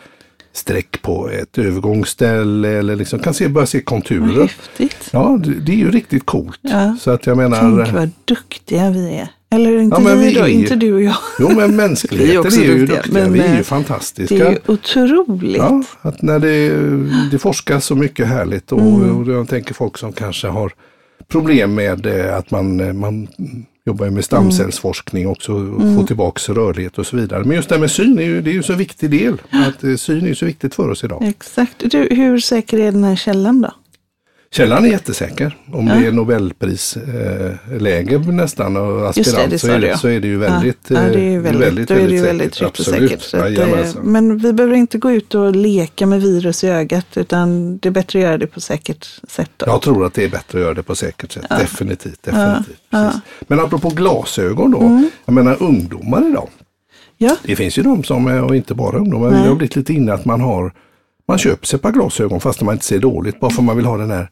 streck 0.53 1.01
på 1.01 1.29
ett 1.29 1.57
övergångsställe 1.57 2.69
eller 2.69 2.95
liksom 2.95 3.19
kan 3.19 3.33
se, 3.33 3.47
börja 3.47 3.67
se 3.67 3.81
konturer. 3.81 4.41
Häftigt. 4.41 5.09
Ja, 5.11 5.39
det, 5.43 5.53
det, 5.53 5.71
är 5.71 5.75
ju 5.75 5.91
riktigt 5.91 6.25
coolt. 6.25 6.59
Ja. 6.61 6.97
Så 6.99 7.11
att 7.11 7.25
jag 7.25 7.37
menar, 7.37 7.83
Tänk 7.83 7.95
vad 7.95 8.11
duktiga 8.25 8.91
vi 8.91 9.15
är. 9.15 9.27
Eller 9.51 9.77
inte 9.77 10.01
ja, 10.01 10.15
vi, 10.15 10.25
vi 10.27 10.33
då, 10.33 10.41
är, 10.41 10.47
inte 10.47 10.75
du 10.75 10.93
och 10.93 11.01
jag. 11.01 11.15
Jo 11.39 11.49
men 11.49 11.75
mänskligheten 11.75 12.53
är, 12.59 12.59
är, 12.59 12.63
ju 12.63 12.79
duktiga. 12.79 12.95
duktiga. 12.95 13.13
Men, 13.13 13.33
vi 13.33 13.39
är 13.39 13.57
ju 13.57 13.63
fantastiska. 13.63 14.35
Det 14.35 14.45
är 14.45 14.51
ju 14.51 14.59
otroligt. 14.67 15.57
Ja, 15.57 15.83
att 16.01 16.21
när 16.21 16.39
det, 16.39 16.69
det 17.31 17.39
forskas 17.39 17.85
så 17.85 17.95
mycket 17.95 18.27
härligt 18.27 18.71
och, 18.71 18.81
mm. 18.81 19.17
och 19.17 19.27
jag 19.27 19.47
tänker 19.49 19.73
folk 19.73 19.97
som 19.97 20.13
kanske 20.13 20.47
har 20.47 20.73
problem 21.27 21.75
med 21.75 22.05
eh, 22.05 22.37
att 22.37 22.51
man, 22.51 22.79
eh, 22.79 22.93
man 22.93 23.27
jobbar 23.89 24.05
ju 24.05 24.11
med 24.11 24.25
stamcellsforskning 24.25 25.27
också, 25.27 25.51
mm. 25.51 25.97
få 25.97 26.07
tillbaks 26.07 26.49
rörlighet 26.49 26.97
och 26.97 27.05
så 27.05 27.17
vidare. 27.17 27.43
Men 27.43 27.55
just 27.55 27.69
det 27.69 27.75
här 27.75 27.79
med 27.79 27.91
syn 27.91 28.19
är 28.19 28.23
ju, 28.23 28.41
det 28.41 28.49
är 28.49 28.53
ju 28.53 28.63
så 28.63 28.73
viktig 28.73 29.09
del. 29.09 29.41
Att 29.49 29.83
eh, 29.83 29.95
syn 29.95 30.27
är 30.27 30.33
så 30.33 30.45
viktigt 30.45 30.75
för 30.75 30.89
oss 30.89 31.03
idag. 31.03 31.23
Exakt. 31.23 31.75
Du, 31.91 32.07
hur 32.11 32.39
säker 32.39 32.79
är 32.79 32.91
den 32.91 33.03
här 33.03 33.15
källan 33.15 33.61
då? 33.61 33.71
Källan 34.51 34.85
är 34.85 34.89
jättesäker. 34.89 35.57
Om 35.73 35.87
ja. 35.87 35.95
det 35.95 36.07
är 36.07 36.11
Nobelprisläge 36.11 38.15
eh, 38.15 38.27
nästan 38.27 38.77
och 38.77 39.09
aspirant 39.09 39.49
det, 39.49 39.59
så, 39.59 39.71
är 39.71 39.79
det, 39.79 39.97
så 39.97 40.07
är 40.07 40.19
det 40.19 40.27
ju 40.27 40.37
väldigt, 40.37 40.79
ja. 40.87 41.01
ja 41.01 41.09
det 41.09 41.19
är 41.19 41.39
väldigt, 41.39 41.61
väldigt, 41.61 41.87
då 41.87 41.93
är 41.93 42.07
det 42.07 42.15
ju 42.15 42.21
väldigt 42.21 42.61
och 42.61 42.77
säkert. 42.77 43.21
Så 43.21 43.45
eh, 43.45 43.95
men 44.03 44.37
vi 44.37 44.53
behöver 44.53 44.75
inte 44.75 44.97
gå 44.97 45.11
ut 45.11 45.35
och 45.35 45.55
leka 45.55 46.05
med 46.05 46.21
virus 46.21 46.63
i 46.63 46.67
ögat 46.67 47.17
utan 47.17 47.77
det 47.77 47.89
är 47.89 47.91
bättre 47.91 48.19
att 48.19 48.23
göra 48.23 48.37
det 48.37 48.47
på 48.47 48.61
säkert 48.61 49.07
sätt. 49.27 49.51
Då. 49.57 49.65
Jag 49.67 49.81
tror 49.81 50.05
att 50.05 50.13
det 50.13 50.23
är 50.23 50.29
bättre 50.29 50.57
att 50.57 50.63
göra 50.63 50.73
det 50.73 50.83
på 50.83 50.95
säkert 50.95 51.31
sätt. 51.31 51.45
Definitivt. 51.49 52.23
definitivt 52.23 52.81
Men 53.39 53.59
apropå 53.59 53.89
glasögon 53.89 54.71
då. 54.71 54.81
Mm. 54.81 55.09
Jag 55.25 55.33
menar 55.33 55.63
ungdomar 55.63 56.29
idag. 56.29 56.49
Ja. 57.17 57.35
Det 57.43 57.55
finns 57.55 57.77
ju 57.77 57.83
de 57.83 58.03
som, 58.03 58.27
och 58.27 58.55
inte 58.55 58.73
bara 58.73 58.97
ungdomar, 58.97 59.29
men 59.29 59.41
det 59.41 59.49
har 59.49 59.55
blivit 59.55 59.75
lite 59.75 59.93
inne 59.93 60.13
att 60.13 60.25
man 60.25 60.41
har 60.41 60.73
man 61.29 61.37
köper 61.37 61.65
sig 61.65 61.77
ett 61.77 61.81
par 61.81 61.91
glasögon 61.91 62.41
fast 62.41 62.61
man 62.61 62.73
inte 62.75 62.85
ser 62.85 62.99
dåligt 62.99 63.39
bara 63.39 63.51
för 63.51 63.61
man 63.61 63.75
vill 63.75 63.85
ha 63.85 63.97
den 63.97 64.11
här 64.11 64.29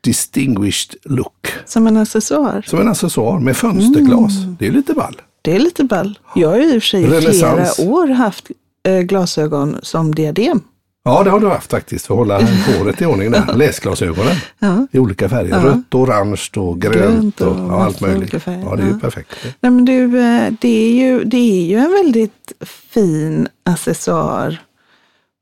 distinguished 0.00 0.96
look. 1.04 1.46
Som 1.64 1.86
en 1.86 1.96
accessoar? 1.96 2.64
Som 2.66 2.80
en 2.80 2.88
accessoar 2.88 3.38
med 3.38 3.56
fönsterglas. 3.56 4.38
Mm. 4.38 4.56
Det 4.58 4.66
är 4.66 4.70
lite 4.70 4.94
ball. 4.94 5.22
Det 5.42 5.56
är 5.56 5.58
lite 5.58 5.84
ball. 5.84 6.18
Jag 6.34 6.48
har 6.48 6.56
ju 6.56 6.74
i 6.74 6.78
och 6.78 6.82
för 6.82 6.88
sig 6.88 7.02
i 7.02 7.06
flera 7.06 7.90
år 7.90 8.06
haft 8.06 8.50
äh, 8.86 8.98
glasögon 8.98 9.76
som 9.82 10.14
diadem. 10.14 10.60
Ja, 11.04 11.22
det 11.24 11.30
har 11.30 11.40
du 11.40 11.48
haft 11.48 11.70
faktiskt 11.70 12.06
för 12.06 12.14
att 12.14 12.18
hålla 12.18 12.40
håret 12.78 13.02
i 13.02 13.04
ordning 13.04 13.30
där. 13.30 13.54
Läsglasögonen 13.54 14.36
ja. 14.58 14.86
i 14.92 14.98
olika 14.98 15.28
färger. 15.28 15.50
Ja. 15.50 15.64
Rött, 15.64 15.94
orange 15.94 16.48
och 16.56 16.80
grönt, 16.80 16.96
grönt 16.96 17.40
och, 17.40 17.72
och 17.72 17.82
allt 17.82 18.00
möjligt. 18.00 18.32
Ja, 18.32 18.76
det 18.76 18.82
är 18.82 18.86
ju 18.86 18.98
perfekt. 18.98 19.30
Nej, 19.60 19.72
men 19.72 19.84
du, 19.84 20.04
eh, 20.04 20.52
det, 20.60 20.68
är 20.68 20.92
ju, 20.92 21.24
det 21.24 21.60
är 21.60 21.66
ju 21.66 21.76
en 21.76 21.92
väldigt 21.92 22.52
fin 22.92 23.48
accessoar 23.64 24.58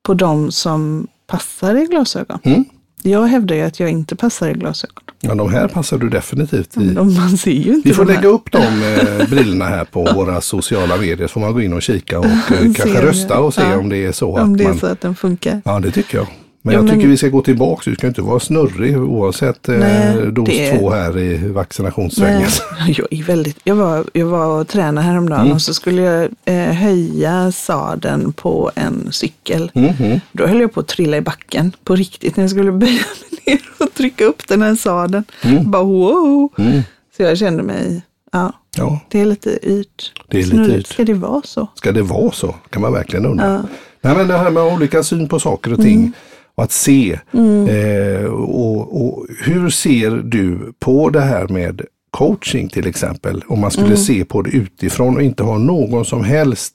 på 0.06 0.14
de 0.14 0.52
som 0.52 1.06
passar 1.26 1.74
i 1.74 1.86
glasögon. 1.86 2.38
Mm. 2.42 2.64
Jag 3.02 3.26
hävdar 3.26 3.56
ju 3.56 3.62
att 3.62 3.80
jag 3.80 3.90
inte 3.90 4.16
passar 4.16 4.48
i 4.48 4.52
glasögon. 4.52 5.02
Ja, 5.20 5.34
de 5.34 5.52
här 5.52 5.68
passar 5.68 5.98
du 5.98 6.08
definitivt 6.08 6.76
i. 6.76 6.88
De, 6.88 7.14
man 7.14 7.38
ser 7.38 7.50
ju 7.50 7.74
inte 7.74 7.88
Vi 7.88 7.94
får 7.94 8.04
lägga 8.04 8.28
upp 8.28 8.52
de 8.52 8.58
eh, 8.58 9.28
brillorna 9.28 9.64
här 9.64 9.84
på 9.84 10.04
våra 10.14 10.40
sociala 10.40 10.96
medier 10.96 11.26
så 11.26 11.32
får 11.32 11.40
man 11.40 11.52
gå 11.52 11.60
in 11.60 11.72
och 11.72 11.82
kika 11.82 12.18
och 12.18 12.24
eh, 12.24 12.32
kanske 12.74 13.02
rösta 13.02 13.40
och 13.40 13.54
se 13.54 13.62
ja, 13.62 13.78
om 13.78 13.88
det 13.88 14.04
är 14.04 14.12
så. 14.12 14.38
Om 14.38 14.52
att 14.52 14.58
det 14.58 14.64
är 14.64 14.68
man, 14.68 14.78
så 14.78 14.86
att 14.86 15.00
den 15.00 15.14
funkar. 15.16 15.62
Ja, 15.64 15.80
det 15.80 15.90
tycker 15.90 16.18
jag. 16.18 16.26
Men 16.66 16.74
jag 16.74 16.88
tycker 16.88 17.08
vi 17.08 17.16
ska 17.16 17.28
gå 17.28 17.42
tillbaka. 17.42 17.90
Du 17.90 17.96
ska 17.96 18.06
inte 18.06 18.22
vara 18.22 18.40
snurrig 18.40 18.98
oavsett 18.98 19.68
eh, 19.68 19.78
Nej, 19.78 20.32
dos 20.32 20.48
det... 20.48 20.78
två 20.78 20.90
här 20.90 21.18
i 21.18 21.48
vaccinationssvängen. 21.48 22.48
Jag, 22.86 23.06
är 23.10 23.22
väldigt, 23.22 23.58
jag, 23.64 23.74
var, 23.74 24.04
jag 24.12 24.26
var 24.26 24.60
och 24.60 24.68
tränade 24.68 25.06
häromdagen 25.06 25.40
mm. 25.40 25.52
och 25.52 25.62
så 25.62 25.74
skulle 25.74 26.02
jag 26.02 26.28
eh, 26.44 26.74
höja 26.74 27.52
saden 27.52 28.32
på 28.32 28.70
en 28.74 29.08
cykel. 29.12 29.70
Mm 29.74 29.92
-hmm. 29.92 30.20
Då 30.32 30.46
höll 30.46 30.60
jag 30.60 30.72
på 30.72 30.80
att 30.80 30.86
trilla 30.86 31.16
i 31.16 31.20
backen 31.20 31.72
på 31.84 31.96
riktigt 31.96 32.36
när 32.36 32.44
jag 32.44 32.50
skulle 32.50 32.72
böja 32.72 32.92
mig 33.30 33.40
ner 33.46 33.60
och 33.78 33.94
trycka 33.94 34.24
upp 34.24 34.48
den 34.48 34.62
här 34.62 34.74
saden. 34.74 35.24
Mm. 35.42 35.70
Bara 35.70 35.82
wow! 35.82 36.52
Mm. 36.58 36.82
Så 37.16 37.22
jag 37.22 37.38
kände 37.38 37.62
mig, 37.62 38.02
ja, 38.32 38.52
ja. 38.76 39.00
det 39.10 39.20
är 39.20 39.24
lite 39.24 39.58
yrt. 39.62 40.12
Det 40.28 40.38
är 40.38 40.44
lite 40.44 40.72
yrt. 40.72 40.86
Ska 40.86 41.04
det 41.04 41.14
vara 41.14 41.42
så? 41.44 41.68
Ska 41.74 41.92
det 41.92 42.02
vara 42.02 42.32
så? 42.32 42.54
Kan 42.70 42.82
man 42.82 42.92
verkligen 42.92 43.26
undra. 43.26 43.52
Ja. 43.52 43.62
Nej, 44.00 44.16
men 44.16 44.28
det 44.28 44.38
här 44.38 44.50
med 44.50 44.62
olika 44.62 45.02
syn 45.02 45.28
på 45.28 45.40
saker 45.40 45.72
och 45.72 45.80
ting. 45.80 45.98
Mm 45.98 46.12
och 46.56 46.64
att 46.64 46.72
se. 46.72 47.18
Mm. 47.32 47.68
Eh, 47.68 48.24
och, 48.24 49.06
och, 49.06 49.26
hur 49.44 49.70
ser 49.70 50.10
du 50.10 50.72
på 50.78 51.10
det 51.10 51.20
här 51.20 51.48
med 51.48 51.82
coaching 52.10 52.68
till 52.68 52.86
exempel? 52.86 53.44
Om 53.46 53.60
man 53.60 53.70
skulle 53.70 53.86
mm. 53.86 53.98
se 53.98 54.24
på 54.24 54.42
det 54.42 54.50
utifrån 54.50 55.16
och 55.16 55.22
inte 55.22 55.42
ha 55.42 55.58
någon 55.58 56.04
som 56.04 56.24
helst 56.24 56.74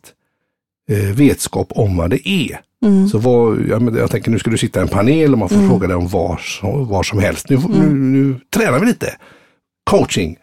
eh, 0.90 1.16
vetskap 1.16 1.68
om 1.72 1.98
vad 1.98 2.10
det 2.10 2.30
är. 2.30 2.60
Mm. 2.86 3.08
Så 3.08 3.18
vad, 3.18 3.60
jag, 3.70 3.98
jag 3.98 4.12
tänker 4.12 4.32
nu 4.32 4.40
ska 4.40 4.52
du 4.52 4.58
sitta 4.58 4.80
i 4.80 4.84
en 4.84 4.88
panel 4.88 5.34
och 5.34 5.40
man 5.40 5.50
får 5.50 5.56
mm. 5.56 5.70
fråga 5.70 5.88
dig 5.88 5.96
om 5.96 6.08
var, 6.08 6.40
var 6.86 7.04
som 7.04 7.20
helst. 7.20 7.50
Nu, 7.50 7.58
nu, 7.70 7.76
mm. 7.76 8.12
nu 8.12 8.40
tränar 8.50 8.80
vi 8.80 8.86
lite. 8.86 9.16
Coaching, 9.84 10.38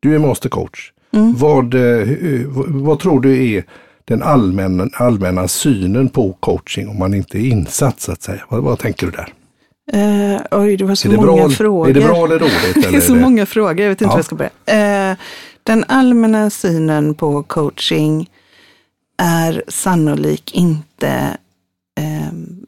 du 0.00 0.14
är 0.14 0.18
mastercoach. 0.18 0.92
Mm. 1.12 1.34
Vad, 1.36 1.74
eh, 1.74 2.08
vad, 2.46 2.68
vad 2.68 2.98
tror 2.98 3.20
du 3.20 3.54
är 3.54 3.64
den 4.04 4.22
allmänna, 4.22 4.88
allmänna 4.92 5.48
synen 5.48 6.08
på 6.08 6.32
coaching 6.32 6.88
om 6.88 6.98
man 6.98 7.14
inte 7.14 7.38
är 7.38 7.46
insatt 7.46 8.00
så 8.00 8.12
att 8.12 8.22
säga. 8.22 8.44
Vad, 8.48 8.62
vad 8.62 8.78
tänker 8.78 9.06
du 9.06 9.12
där? 9.12 9.32
Uh, 9.94 10.40
oj, 10.50 10.76
det 10.76 10.84
var 10.84 10.94
så 10.94 11.08
det 11.08 11.16
många 11.16 11.26
bra, 11.26 11.50
frågor. 11.50 11.88
Är 11.88 11.94
det 11.94 12.00
bra 12.00 12.24
eller 12.24 12.38
dåligt? 12.38 12.74
det 12.74 12.96
är 12.96 13.00
så 13.00 13.14
det? 13.14 13.20
många 13.20 13.46
frågor, 13.46 13.80
jag 13.80 13.88
vet 13.88 14.02
inte 14.02 14.12
ja. 14.12 14.18
jag 14.18 14.24
ska 14.24 14.36
börja. 14.36 15.10
Uh, 15.10 15.16
den 15.62 15.84
allmänna 15.88 16.50
synen 16.50 17.14
på 17.14 17.42
coaching 17.42 18.30
är 19.16 19.64
sannolikt 19.68 20.50
inte 20.50 21.36
um, 22.30 22.66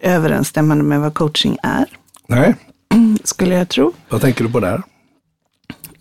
överensstämmande 0.00 0.84
med 0.84 1.00
vad 1.00 1.14
coaching 1.14 1.56
är. 1.62 1.86
Nej. 2.26 2.54
Skulle 3.24 3.54
jag 3.54 3.68
tro. 3.68 3.92
Vad 4.08 4.20
tänker 4.20 4.44
du 4.44 4.52
på 4.52 4.60
där? 4.60 4.82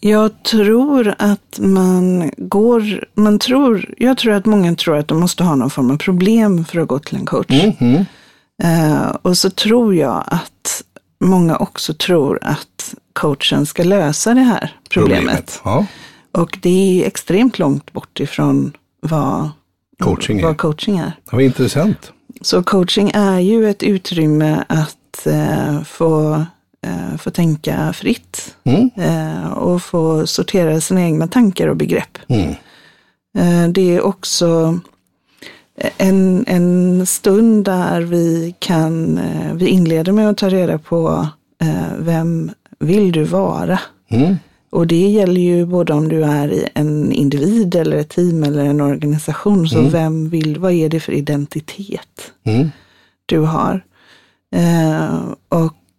Jag 0.03 0.43
tror 0.43 1.15
att 1.17 1.60
man 1.60 2.31
går, 2.38 3.05
man 3.13 3.39
tror, 3.39 3.93
jag 3.98 4.17
tror 4.17 4.34
att 4.34 4.46
många 4.46 4.75
tror 4.75 4.98
att 4.98 5.08
de 5.08 5.20
måste 5.20 5.43
ha 5.43 5.55
någon 5.55 5.70
form 5.70 5.91
av 5.91 5.98
problem 5.98 6.65
för 6.65 6.79
att 6.79 6.88
gå 6.88 7.00
till 7.00 7.17
en 7.17 7.25
coach. 7.25 7.50
Mm 7.50 7.72
-hmm. 7.72 8.05
uh, 8.63 9.15
och 9.22 9.38
så 9.38 9.50
tror 9.50 9.96
jag 9.96 10.24
att 10.27 10.84
många 11.20 11.58
också 11.58 11.93
tror 11.93 12.39
att 12.41 12.96
coachen 13.13 13.65
ska 13.65 13.84
lösa 13.84 14.34
det 14.34 14.41
här 14.41 14.75
problemet. 14.89 15.22
problemet 15.24 15.62
ja. 15.63 15.86
Och 16.31 16.60
det 16.62 17.03
är 17.03 17.08
extremt 17.08 17.60
långt 17.60 17.93
bort 17.93 18.20
ifrån 18.20 18.74
vad 19.01 19.50
coaching 20.00 20.39
är. 20.39 20.43
Vad 20.43 20.58
coaching 20.58 20.98
är. 20.98 21.12
vad 21.31 21.41
intressant. 21.41 22.12
Så 22.41 22.63
coaching 22.63 23.12
är 23.13 23.39
ju 23.39 23.70
ett 23.70 23.84
utrymme 23.84 24.63
att 24.67 25.27
uh, 25.27 25.84
få 25.84 26.46
eh, 26.88 27.17
få 27.17 27.31
tänka 27.31 27.93
fritt 27.93 28.55
mm. 28.63 28.89
eh, 28.95 29.51
och 29.51 29.81
få 29.81 30.27
sortera 30.27 30.81
sina 30.81 31.01
egna 31.01 31.27
tankar 31.27 31.67
och 31.67 31.77
begrepp. 31.77 32.17
Mm. 32.27 32.55
Eh, 33.38 33.69
det 33.69 33.95
är 33.95 34.01
också 34.01 34.79
en, 35.97 36.45
en 36.47 37.05
stund 37.05 37.65
där 37.65 38.01
vi 38.01 38.55
kan, 38.59 39.17
eh, 39.17 39.53
vi 39.53 39.67
inleder 39.67 40.11
med 40.11 40.29
att 40.29 40.38
ta 40.38 40.50
reda 40.50 40.77
på 40.77 41.27
eh, 41.61 41.93
vem 41.97 42.51
vill 42.79 43.11
du 43.11 43.23
vara? 43.23 43.79
Mm. 44.09 44.35
Och 44.69 44.88
det 44.88 45.07
gäller 45.09 45.41
ju 45.41 45.65
både 45.65 45.93
om 45.93 46.09
du 46.09 46.23
är 46.23 46.69
en 46.73 47.11
individ 47.11 47.75
eller 47.75 47.97
ett 47.97 48.09
team 48.09 48.43
eller 48.43 48.65
en 48.65 48.81
organisation. 48.81 49.69
Så 49.69 49.79
mm. 49.79 49.91
vem 49.91 50.29
vill, 50.29 50.59
vad 50.59 50.71
är 50.71 50.89
det 50.89 51.00
för 51.00 51.11
identitet 51.11 52.31
mm. 52.43 52.71
du 53.25 53.39
har? 53.39 53.83
Eh, 54.55 55.19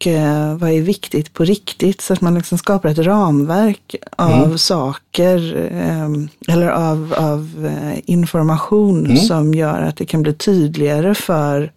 och 0.02 0.06
eh, 0.06 0.56
vad 0.56 0.70
är 0.70 0.80
viktigt 0.80 1.32
på 1.32 1.44
riktigt. 1.44 2.00
Så 2.00 2.12
att 2.12 2.20
man 2.20 2.34
liksom 2.34 2.58
skapar 2.58 2.88
ett 2.88 2.98
ramverk 2.98 3.94
av 4.16 4.44
mm. 4.44 4.58
saker 4.58 5.68
eh, 5.72 6.08
eller 6.54 6.68
av, 6.68 7.14
av 7.18 7.66
eh, 7.66 7.98
information 8.04 9.06
mm. 9.06 9.16
som 9.16 9.54
gör 9.54 9.82
att 9.82 9.96
det 9.96 10.06
kan 10.06 10.22
bli 10.22 10.34
tydligare 10.34 11.14
för 11.14 11.72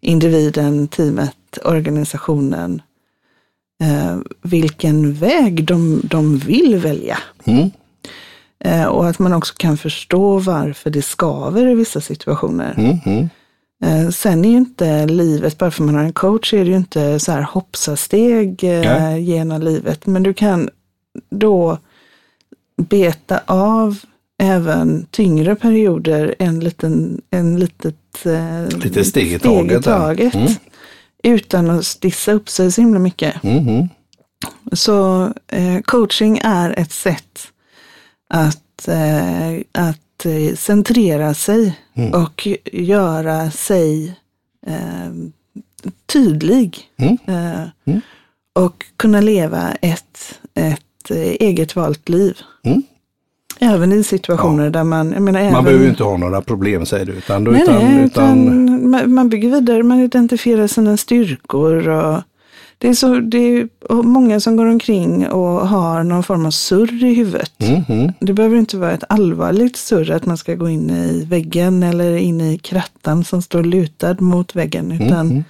individen, 0.00 0.88
teamet, 0.88 1.58
organisationen 1.64 2.82
eh, 3.82 4.16
vilken 4.42 5.14
väg 5.14 5.64
de, 5.64 6.00
de 6.04 6.38
vill 6.38 6.76
välja. 6.76 7.18
Mm. 7.44 7.70
Eh, 8.64 8.84
och 8.84 9.08
att 9.08 9.18
man 9.18 9.32
också 9.32 9.54
kan 9.56 9.76
förstå 9.76 10.38
varför 10.38 10.90
det 10.90 11.02
skaver 11.02 11.66
i 11.66 11.74
vissa 11.74 12.00
situationer. 12.00 12.74
Mm, 13.82 13.94
mm. 13.94 14.06
Eh, 14.06 14.10
sen 14.10 14.44
är 14.44 14.48
ju 14.48 14.56
inte 14.56 15.06
livet, 15.06 15.58
bara 15.58 15.70
för 15.70 15.82
att 15.82 15.86
man 15.86 15.94
har 15.94 16.02
en 16.02 16.12
coach, 16.12 16.54
är 16.54 16.64
det 16.64 16.70
ju 16.70 16.76
inte 16.76 17.20
så 17.20 17.32
här 17.32 17.42
hoppsasteg 17.42 18.64
eh, 18.64 19.18
genom 19.18 19.62
livet. 19.62 20.06
Men 20.06 20.22
du 20.22 20.34
kan 20.34 20.70
då 21.30 21.78
beta 22.82 23.40
av 23.46 23.98
även 24.38 25.06
tyngre 25.10 25.54
perioder 25.54 26.34
en 26.38 26.60
liten, 26.60 27.20
en 27.30 27.58
litet 27.58 28.26
eh, 28.26 28.78
Lite 28.78 29.04
steg 29.04 29.32
i 29.32 29.38
taget. 29.38 29.84
taget 29.84 30.34
mm. 30.34 30.52
Utan 31.22 31.70
att 31.70 31.86
stissa 31.86 32.32
upp 32.32 32.48
sig 32.48 32.72
så 32.72 32.80
himla 32.80 32.98
mycket. 32.98 33.44
Mm. 33.44 33.88
Så 34.72 35.30
coaching 35.84 36.40
är 36.44 36.78
ett 36.78 36.92
sätt 36.92 37.48
att, 38.28 38.88
eh, 38.88 39.82
att 40.16 40.26
Eh, 40.26 40.54
centrera 40.54 41.34
sig 41.34 41.78
mm. 41.94 42.22
och 42.22 42.48
göra 42.72 43.50
sig 43.50 44.16
eh, 44.66 45.12
tydlig. 46.06 46.78
Mm. 46.96 47.18
Eh, 47.26 47.68
mm. 47.84 48.00
Och 48.52 48.84
kunna 48.96 49.20
leva 49.20 49.72
ett, 49.80 50.40
ett 50.54 51.10
eh, 51.10 51.16
eget 51.18 51.76
valt 51.76 52.08
liv. 52.08 52.38
Mm. 52.64 52.82
Även 53.58 53.92
i 53.92 54.04
situationer 54.04 54.64
ja. 54.64 54.70
där 54.70 54.84
man... 54.84 55.12
Jag 55.12 55.22
menar, 55.22 55.40
man 55.40 55.50
även, 55.52 55.64
behöver 55.64 55.88
inte 55.88 56.04
ha 56.04 56.16
några 56.16 56.42
problem 56.42 56.86
säger 56.86 57.06
du. 57.06 57.12
Utan, 57.12 57.44
nej, 57.44 57.62
utan, 57.62 57.74
nej, 57.74 58.04
utan, 58.04 58.88
utan, 58.88 59.14
man 59.14 59.28
bygger 59.28 59.50
vidare, 59.50 59.82
man 59.82 60.00
identifierar 60.00 60.66
sina 60.66 60.96
styrkor. 60.96 61.88
och 61.88 62.22
det 62.78 62.88
är, 62.88 62.94
så, 62.94 63.20
det 63.20 63.38
är 63.38 63.68
många 64.02 64.40
som 64.40 64.56
går 64.56 64.66
omkring 64.66 65.28
och 65.28 65.68
har 65.68 66.02
någon 66.02 66.22
form 66.22 66.46
av 66.46 66.50
surr 66.50 67.04
i 67.04 67.14
huvudet. 67.14 67.52
Mm 67.58 67.82
-hmm. 67.82 68.12
Det 68.20 68.32
behöver 68.32 68.56
inte 68.56 68.76
vara 68.76 68.92
ett 68.92 69.04
allvarligt 69.08 69.76
surr, 69.76 70.10
att 70.10 70.26
man 70.26 70.36
ska 70.36 70.54
gå 70.54 70.68
in 70.68 70.90
i 70.90 71.24
väggen 71.24 71.82
eller 71.82 72.16
in 72.16 72.40
i 72.40 72.58
krattan 72.58 73.24
som 73.24 73.42
står 73.42 73.62
lutad 73.62 74.16
mot 74.20 74.56
väggen. 74.56 74.92
Utan 74.92 75.30
mm 75.30 75.44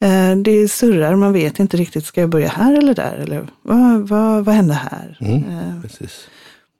-hmm. 0.00 0.32
eh, 0.32 0.36
det 0.42 0.68
surrar, 0.68 1.14
man 1.14 1.32
vet 1.32 1.58
inte 1.58 1.76
riktigt, 1.76 2.04
ska 2.04 2.20
jag 2.20 2.30
börja 2.30 2.48
här 2.48 2.78
eller 2.78 2.94
där? 2.94 3.16
Eller 3.16 3.46
vad, 3.62 4.08
vad, 4.08 4.44
vad 4.44 4.54
hände 4.54 4.74
här? 4.74 5.18
Mm, 5.20 5.34
eh, 5.34 5.82
precis. 5.82 6.28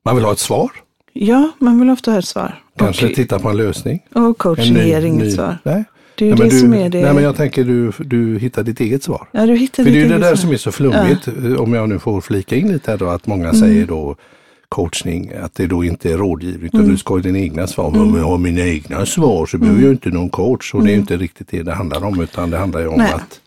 Man 0.04 0.16
vill 0.16 0.24
ha 0.24 0.32
ett 0.32 0.38
svar. 0.38 0.70
Ja, 1.12 1.50
man 1.58 1.80
vill 1.80 1.90
ofta 1.90 2.10
ha 2.10 2.18
ett 2.18 2.24
svar. 2.24 2.62
Kanske 2.78 3.06
och, 3.06 3.14
titta 3.14 3.38
på 3.38 3.48
en 3.48 3.56
lösning. 3.56 4.02
Och 4.14 4.38
coaching 4.38 4.76
ger 4.76 5.04
inget 5.04 5.34
svar. 5.34 5.58
Nej. 5.62 5.84
Det 6.22 6.26
är 6.26 6.30
ju 6.30 6.34
nej, 6.34 6.48
det 6.48 6.54
du, 6.54 6.60
som 6.60 6.74
är 6.74 6.90
det. 6.90 7.02
Nej 7.02 7.14
men 7.14 7.22
jag 7.22 7.36
tänker 7.36 7.64
du, 7.64 7.92
du 7.98 8.38
hittar 8.38 8.62
ditt 8.62 8.80
eget 8.80 9.02
svar. 9.02 9.28
Ja, 9.32 9.46
du 9.46 9.56
hittar 9.56 9.82
För 9.82 9.90
ditt 9.90 9.94
det 9.94 10.00
är 10.00 10.02
ju 10.02 10.08
det 10.08 10.18
där 10.18 10.28
svar. 10.28 10.36
som 10.36 10.52
är 10.52 10.56
så 10.56 10.72
flummigt, 10.72 11.26
ja. 11.26 11.58
om 11.58 11.72
jag 11.72 11.88
nu 11.88 11.98
får 11.98 12.20
flika 12.20 12.56
in 12.56 12.72
lite 12.72 12.90
här 12.90 12.98
då, 12.98 13.08
att 13.08 13.26
många 13.26 13.48
mm. 13.48 13.60
säger 13.60 13.86
då 13.86 14.16
coachning, 14.68 15.32
att 15.42 15.54
det 15.54 15.66
då 15.66 15.84
inte 15.84 16.12
är 16.12 16.16
rådgivning 16.16 16.66
utan 16.66 16.80
mm. 16.80 16.92
du 16.92 16.98
ska 16.98 17.14
ha 17.14 17.20
dina 17.20 17.38
egna 17.38 17.66
svar. 17.66 17.88
Mm. 17.88 18.02
Om 18.02 18.16
jag 18.16 18.24
har 18.24 18.38
mina 18.38 18.60
egna 18.60 19.06
svar 19.06 19.46
så 19.46 19.58
behöver 19.58 19.78
mm. 19.78 19.88
jag 19.88 19.94
inte 19.94 20.08
någon 20.08 20.30
coach 20.30 20.74
och 20.74 20.82
det 20.82 20.90
är 20.90 20.94
mm. 20.94 21.00
inte 21.00 21.16
riktigt 21.16 21.48
det 21.50 21.62
det 21.62 21.72
handlar 21.72 22.04
om 22.04 22.20
utan 22.20 22.50
det 22.50 22.58
handlar 22.58 22.80
ju 22.80 22.86
om 22.86 22.98
Nej. 22.98 23.12
att, 23.12 23.40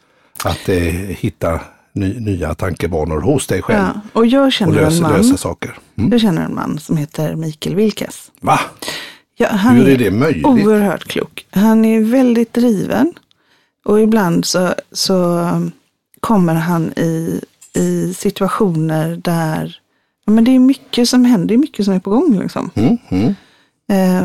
att 0.44 0.70
eh, 0.70 0.76
hitta 1.10 1.60
ny, 1.94 2.20
nya 2.20 2.54
tankebanor 2.54 3.22
hos 3.22 3.48
dig 3.48 3.62
själv. 3.62 3.80
Ja. 3.80 4.02
Och 4.14 4.26
jag 4.26 4.54
känner 4.54 4.72
och 4.72 4.82
lösa, 4.82 4.96
en 4.96 5.02
man, 5.02 5.14
lösa 5.14 5.38
saker. 5.38 5.78
Mm. 5.98 6.12
Jag 6.12 6.22
känner 6.22 6.46
en 6.46 6.56
man 6.56 6.80
som 6.80 6.98
heter 6.98 7.36
Mikael 7.36 7.76
Wilkes. 7.76 8.32
Va? 8.40 8.60
Ja, 9.38 9.48
han 9.48 9.76
Hur 9.76 9.90
är 9.90 9.98
det 9.98 10.12
möjligt? 10.12 10.46
Oerhört 10.46 11.04
klok. 11.04 11.46
Han 11.50 11.86
är 11.86 12.02
väldigt 12.02 12.54
driven. 12.54 13.14
Och 13.86 14.02
ibland 14.02 14.46
så, 14.46 14.74
så 14.92 15.42
kommer 16.20 16.54
han 16.54 16.94
i, 16.98 17.42
i 17.74 18.14
situationer 18.14 19.16
där 19.16 19.80
ja, 20.26 20.32
men 20.32 20.44
det 20.44 20.52
är 20.52 20.60
mycket 20.60 21.10
som 21.10 21.26
händer, 21.26 21.48
det 21.48 21.54
är 21.54 21.58
mycket 21.58 21.86
som 21.86 21.94
är 21.94 22.00
på 22.00 22.10
gång. 22.10 22.40
Liksom. 22.40 22.72
Mm, 22.76 22.98
mm. 23.10 23.36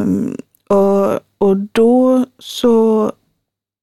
Um, 0.02 0.37
och, 0.69 1.21
och 1.38 1.57
då 1.57 2.26
så 2.38 3.12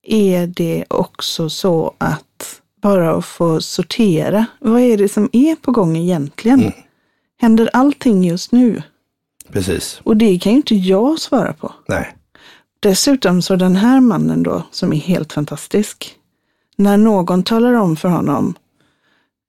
är 0.03 0.47
det 0.47 0.85
också 0.87 1.49
så 1.49 1.93
att 1.97 2.61
bara 2.81 3.15
att 3.15 3.25
få 3.25 3.61
sortera, 3.61 4.45
vad 4.59 4.81
är 4.81 4.97
det 4.97 5.09
som 5.09 5.29
är 5.31 5.55
på 5.55 5.71
gång 5.71 5.97
egentligen? 5.97 6.59
Mm. 6.59 6.73
Händer 7.41 7.69
allting 7.73 8.23
just 8.23 8.51
nu? 8.51 8.81
Precis. 9.51 9.99
Och 10.03 10.17
det 10.17 10.39
kan 10.39 10.51
ju 10.51 10.57
inte 10.57 10.75
jag 10.75 11.19
svara 11.19 11.53
på. 11.53 11.73
Nej. 11.87 12.15
Dessutom 12.79 13.41
så 13.41 13.55
den 13.55 13.75
här 13.75 13.99
mannen 13.99 14.43
då, 14.43 14.63
som 14.71 14.93
är 14.93 14.97
helt 14.97 15.33
fantastisk, 15.33 16.15
när 16.75 16.97
någon 16.97 17.43
talar 17.43 17.73
om 17.73 17.95
för 17.95 18.09
honom, 18.09 18.55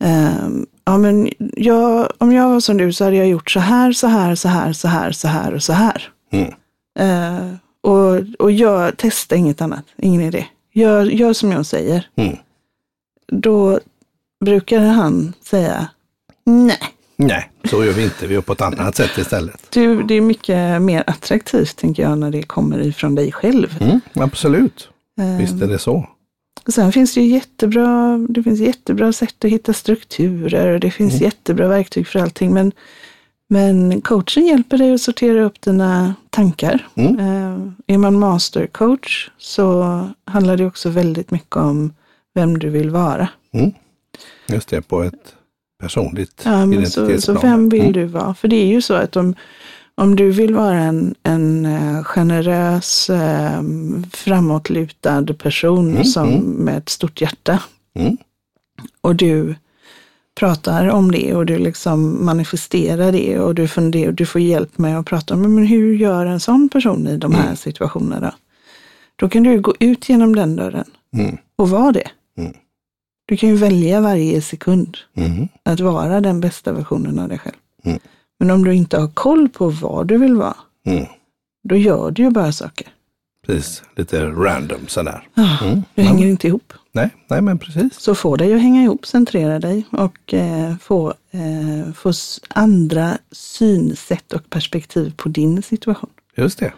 eh, 0.05 0.49
ja 0.85 0.99
men 0.99 1.28
jag, 1.57 2.12
om 2.19 2.33
jag 2.33 2.49
var 2.49 2.61
som 2.61 2.76
du 2.76 2.93
så 2.93 3.05
hade 3.05 3.17
jag 3.17 3.28
gjort 3.28 3.50
så 3.50 3.61
här, 3.61 3.93
så 3.93 4.07
här, 4.07 4.35
så 4.35 4.49
här, 4.49 4.73
så 4.73 4.88
här, 4.88 5.12
så 5.12 5.28
här 5.28 5.55
och 5.55 5.62
så 5.62 5.73
här. 5.73 6.12
Mm. 6.33 6.52
Eh, 6.99 7.55
och, 7.81 8.21
och 8.38 8.52
jag 8.52 8.93
testar 8.97 9.37
inget 9.37 9.61
annat, 9.61 9.85
ingen 9.97 10.21
idé. 10.21 10.47
Gör, 10.73 11.05
gör 11.05 11.33
som 11.33 11.52
jag 11.52 11.67
säger. 11.67 12.09
Mm. 12.17 12.37
Då 13.26 13.81
brukar 14.45 14.81
han 14.81 15.33
säga 15.43 15.88
nej. 16.45 16.78
Nej, 17.20 17.50
så 17.64 17.84
gör 17.84 17.92
vi 17.92 18.04
inte. 18.04 18.26
Vi 18.26 18.34
gör 18.34 18.40
på 18.40 18.52
ett 18.52 18.60
annat 18.60 18.96
sätt 18.96 19.18
istället. 19.18 19.70
Du, 19.70 20.02
det 20.02 20.14
är 20.14 20.20
mycket 20.20 20.82
mer 20.82 21.04
attraktivt, 21.06 21.76
tänker 21.76 22.02
jag, 22.02 22.18
när 22.18 22.30
det 22.30 22.42
kommer 22.42 22.78
ifrån 22.78 23.14
dig 23.14 23.32
själv. 23.32 23.76
Mm, 23.80 24.00
absolut. 24.14 24.88
Um, 25.20 25.38
Visst 25.38 25.62
är 25.62 25.66
det 25.66 25.78
så. 25.78 26.08
sen 26.68 26.92
finns 26.92 27.14
det 27.14 27.20
ju 27.20 27.26
jättebra, 27.26 28.18
det 28.28 28.42
finns 28.42 28.60
jättebra 28.60 29.12
sätt 29.12 29.44
att 29.44 29.50
hitta 29.50 29.72
strukturer. 29.72 30.78
Det 30.78 30.90
finns 30.90 31.12
mm. 31.12 31.25
jättebra 31.25 31.68
verktyg 31.68 32.06
för 32.06 32.18
allting. 32.18 32.54
Men, 32.54 32.72
men 33.48 34.00
coachen 34.00 34.46
hjälper 34.46 34.78
dig 34.78 34.94
att 34.94 35.00
sortera 35.00 35.42
upp 35.44 35.60
dina 35.60 36.14
tankar. 36.30 36.88
Mm. 36.94 37.18
Uh, 37.18 37.72
är 37.87 37.98
man 37.98 38.18
mastercoach 38.18 39.30
så 39.38 40.08
handlar 40.25 40.56
det 40.56 40.66
också 40.66 40.88
väldigt 40.88 41.30
mycket 41.30 41.56
om 41.56 41.94
vem 42.34 42.58
du 42.58 42.70
vill 42.70 42.90
vara. 42.90 43.28
Mm. 43.52 43.72
Just 44.48 44.68
det, 44.68 44.82
på 44.82 45.02
ett 45.02 45.34
personligt 45.78 46.42
ja, 46.44 46.66
men 46.66 46.90
så, 46.90 47.20
så 47.20 47.32
vem 47.32 47.68
vill 47.68 47.80
mm. 47.80 47.92
du 47.92 48.04
vara? 48.04 48.35
För 48.35 48.49
det 48.49 48.56
är 48.56 48.66
ju 48.66 48.82
så 48.82 48.94
att 48.94 49.16
om, 49.16 49.35
om 49.94 50.16
du 50.16 50.30
vill 50.30 50.54
vara 50.54 50.78
en, 50.78 51.14
en 51.23 51.66
eh, 51.66 52.02
generös, 52.04 53.11
eh, 53.11 53.62
framåtlutad 54.12 55.35
person 55.35 55.90
mm, 55.90 56.04
som, 56.04 56.28
mm. 56.28 56.40
med 56.40 56.78
ett 56.78 56.88
stort 56.88 57.20
hjärta 57.20 57.62
mm. 57.94 58.16
och 59.00 59.16
du 59.16 59.54
pratar 60.38 60.88
om 60.88 61.11
det 61.12 61.35
och 61.35 61.47
du 61.47 61.58
liksom 61.58 62.25
manifesterar 62.25 63.12
det 63.12 63.38
och 63.38 63.54
du, 63.54 63.68
funderar, 63.68 64.12
du 64.12 64.26
får 64.26 64.40
hjälp 64.40 64.78
med 64.78 64.99
att 64.99 65.06
prata 65.06 65.35
om 65.35 65.54
men 65.54 65.66
hur 65.66 65.94
gör 65.94 66.26
en 66.26 66.40
sån 66.40 66.68
person 66.68 67.06
i 67.06 67.16
de 67.16 67.35
här 67.35 67.44
mm. 67.44 67.56
situationerna. 67.56 68.35
Då 69.16 69.28
kan 69.28 69.42
du 69.42 69.61
gå 69.61 69.75
ut 69.80 70.08
genom 70.08 70.37
den 70.37 70.56
dörren 70.56 70.90
mm. 71.16 71.37
och 71.56 71.70
vara 71.70 71.92
det. 71.92 72.08
Du 73.28 73.37
kan 73.37 73.49
ju 73.49 73.54
välja 73.54 74.00
varje 74.00 74.42
sekund 74.42 74.97
mm. 75.16 75.49
att 75.62 75.80
vara 75.80 76.20
den 76.20 76.40
bästa 76.40 76.73
versionen 76.73 77.18
av 77.18 77.28
dig 77.28 77.38
själv. 77.38 77.56
Mm. 77.85 77.99
Men 78.38 78.50
om 78.50 78.64
du 78.64 78.75
inte 78.75 78.99
har 78.99 79.08
koll 79.08 79.49
på 79.49 79.68
vad 79.68 80.06
du 80.06 80.18
vill 80.18 80.35
vara, 80.35 80.56
mm. 80.87 81.06
då 81.64 81.76
gör 81.76 82.11
du 82.11 82.23
ju 82.23 82.30
bara 82.30 82.52
saker. 82.52 82.87
Precis, 83.47 83.82
lite 83.97 84.26
random 84.26 84.87
sådär. 84.87 85.28
Ja, 85.35 85.58
mm. 85.62 85.82
Du 85.94 86.02
hänger 86.02 86.26
inte 86.26 86.47
ihop. 86.47 86.73
Nej, 86.92 87.11
nej, 87.26 87.42
men 87.42 87.58
precis. 87.58 88.00
Så 88.00 88.14
få 88.14 88.37
dig 88.37 88.54
att 88.54 88.61
hänga 88.61 88.82
ihop, 88.82 89.06
centrera 89.06 89.58
dig 89.58 89.87
och 89.90 90.35
eh, 90.35 90.76
få, 90.76 91.14
eh, 91.30 91.92
få 91.94 92.12
andra 92.49 93.18
synsätt 93.32 94.32
och 94.32 94.50
perspektiv 94.50 95.12
på 95.16 95.28
din 95.28 95.62
situation. 95.62 96.11
Just 96.37 96.58
det 96.58 96.73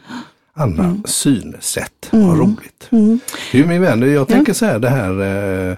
andra 0.53 0.85
mm. 0.85 1.03
synsätt. 1.05 2.09
Vad 2.11 2.23
mm. 2.23 2.39
roligt. 2.39 2.89
Mm. 2.91 3.21
Du 3.53 3.67
min 3.67 3.81
vän, 3.81 4.13
jag 4.13 4.29
tänker 4.29 4.51
ja. 4.51 4.55
så 4.55 4.65
här 4.65 4.79
det 4.79 4.89
här 4.89 5.21
eh, 5.71 5.77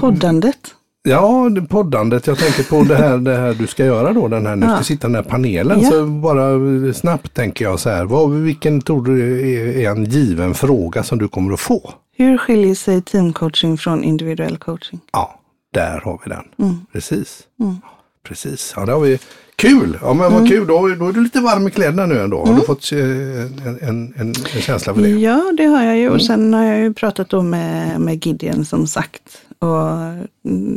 Poddandet. 0.00 0.74
Ja, 1.02 1.50
poddandet. 1.68 2.26
Jag 2.26 2.38
tänker 2.38 2.62
på 2.62 2.82
det 2.82 2.96
här, 2.96 3.18
det 3.18 3.36
här 3.36 3.54
du 3.54 3.66
ska 3.66 3.84
göra 3.84 4.12
då, 4.12 4.28
den 4.28 4.46
här, 4.46 4.56
nu 4.56 4.66
ska 4.66 4.76
ja. 4.76 4.82
sitta 4.82 5.06
den 5.08 5.14
här 5.14 5.22
panelen. 5.22 5.80
Ja. 5.80 5.90
Så 5.90 6.06
bara 6.06 6.92
snabbt 6.94 7.34
tänker 7.34 7.64
jag 7.64 7.80
så 7.80 7.90
här, 7.90 8.04
vad, 8.04 8.30
vilken 8.30 8.80
tror 8.80 9.04
du 9.04 9.50
är 9.82 9.90
en 9.90 10.04
given 10.04 10.54
fråga 10.54 11.02
som 11.02 11.18
du 11.18 11.28
kommer 11.28 11.52
att 11.52 11.60
få? 11.60 11.94
Hur 12.16 12.38
skiljer 12.38 12.74
sig 12.74 13.02
teamcoaching 13.02 13.78
från 13.78 14.04
individuell 14.04 14.56
coaching? 14.56 15.00
Ja, 15.12 15.40
där 15.74 16.00
har 16.04 16.20
vi 16.24 16.30
den. 16.30 16.68
Mm. 16.68 16.80
Precis. 16.92 17.40
Mm. 17.60 17.76
Precis, 18.22 18.72
ja 18.76 18.86
det 18.86 18.92
har 18.92 19.00
vi. 19.00 19.18
Kul! 19.56 19.98
Ja 20.02 20.14
men 20.14 20.32
vad 20.32 20.32
mm. 20.32 20.48
kul, 20.48 20.66
då, 20.66 20.88
då 20.88 21.08
är 21.08 21.12
du 21.12 21.22
lite 21.22 21.40
varm 21.40 21.68
i 21.68 21.70
kläderna 21.70 22.06
nu 22.06 22.20
ändå. 22.20 22.38
Har 22.38 22.46
du 22.46 22.52
mm. 22.52 22.64
fått 22.64 22.92
eh, 22.92 22.98
en, 22.98 23.78
en, 23.80 24.14
en, 24.16 24.34
en, 24.54 24.60
känsla 24.60 24.94
för 24.94 25.02
det? 25.02 25.08
Ja, 25.08 25.52
det 25.56 25.64
har 25.64 25.84
jag 25.84 25.98
ju. 25.98 26.08
Och 26.08 26.14
mm. 26.14 26.26
sen 26.26 26.54
har 26.54 26.64
jag 26.64 26.78
ju 26.78 26.94
pratat 26.94 27.28
då 27.28 27.42
med, 27.42 28.00
med 28.00 28.26
Gideon 28.26 28.64
som 28.64 28.86
sagt. 28.86 29.42
Och 29.62 30.28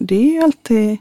det 0.02 0.16
är 0.16 0.34
ju 0.34 0.44
alltid, 0.44 0.98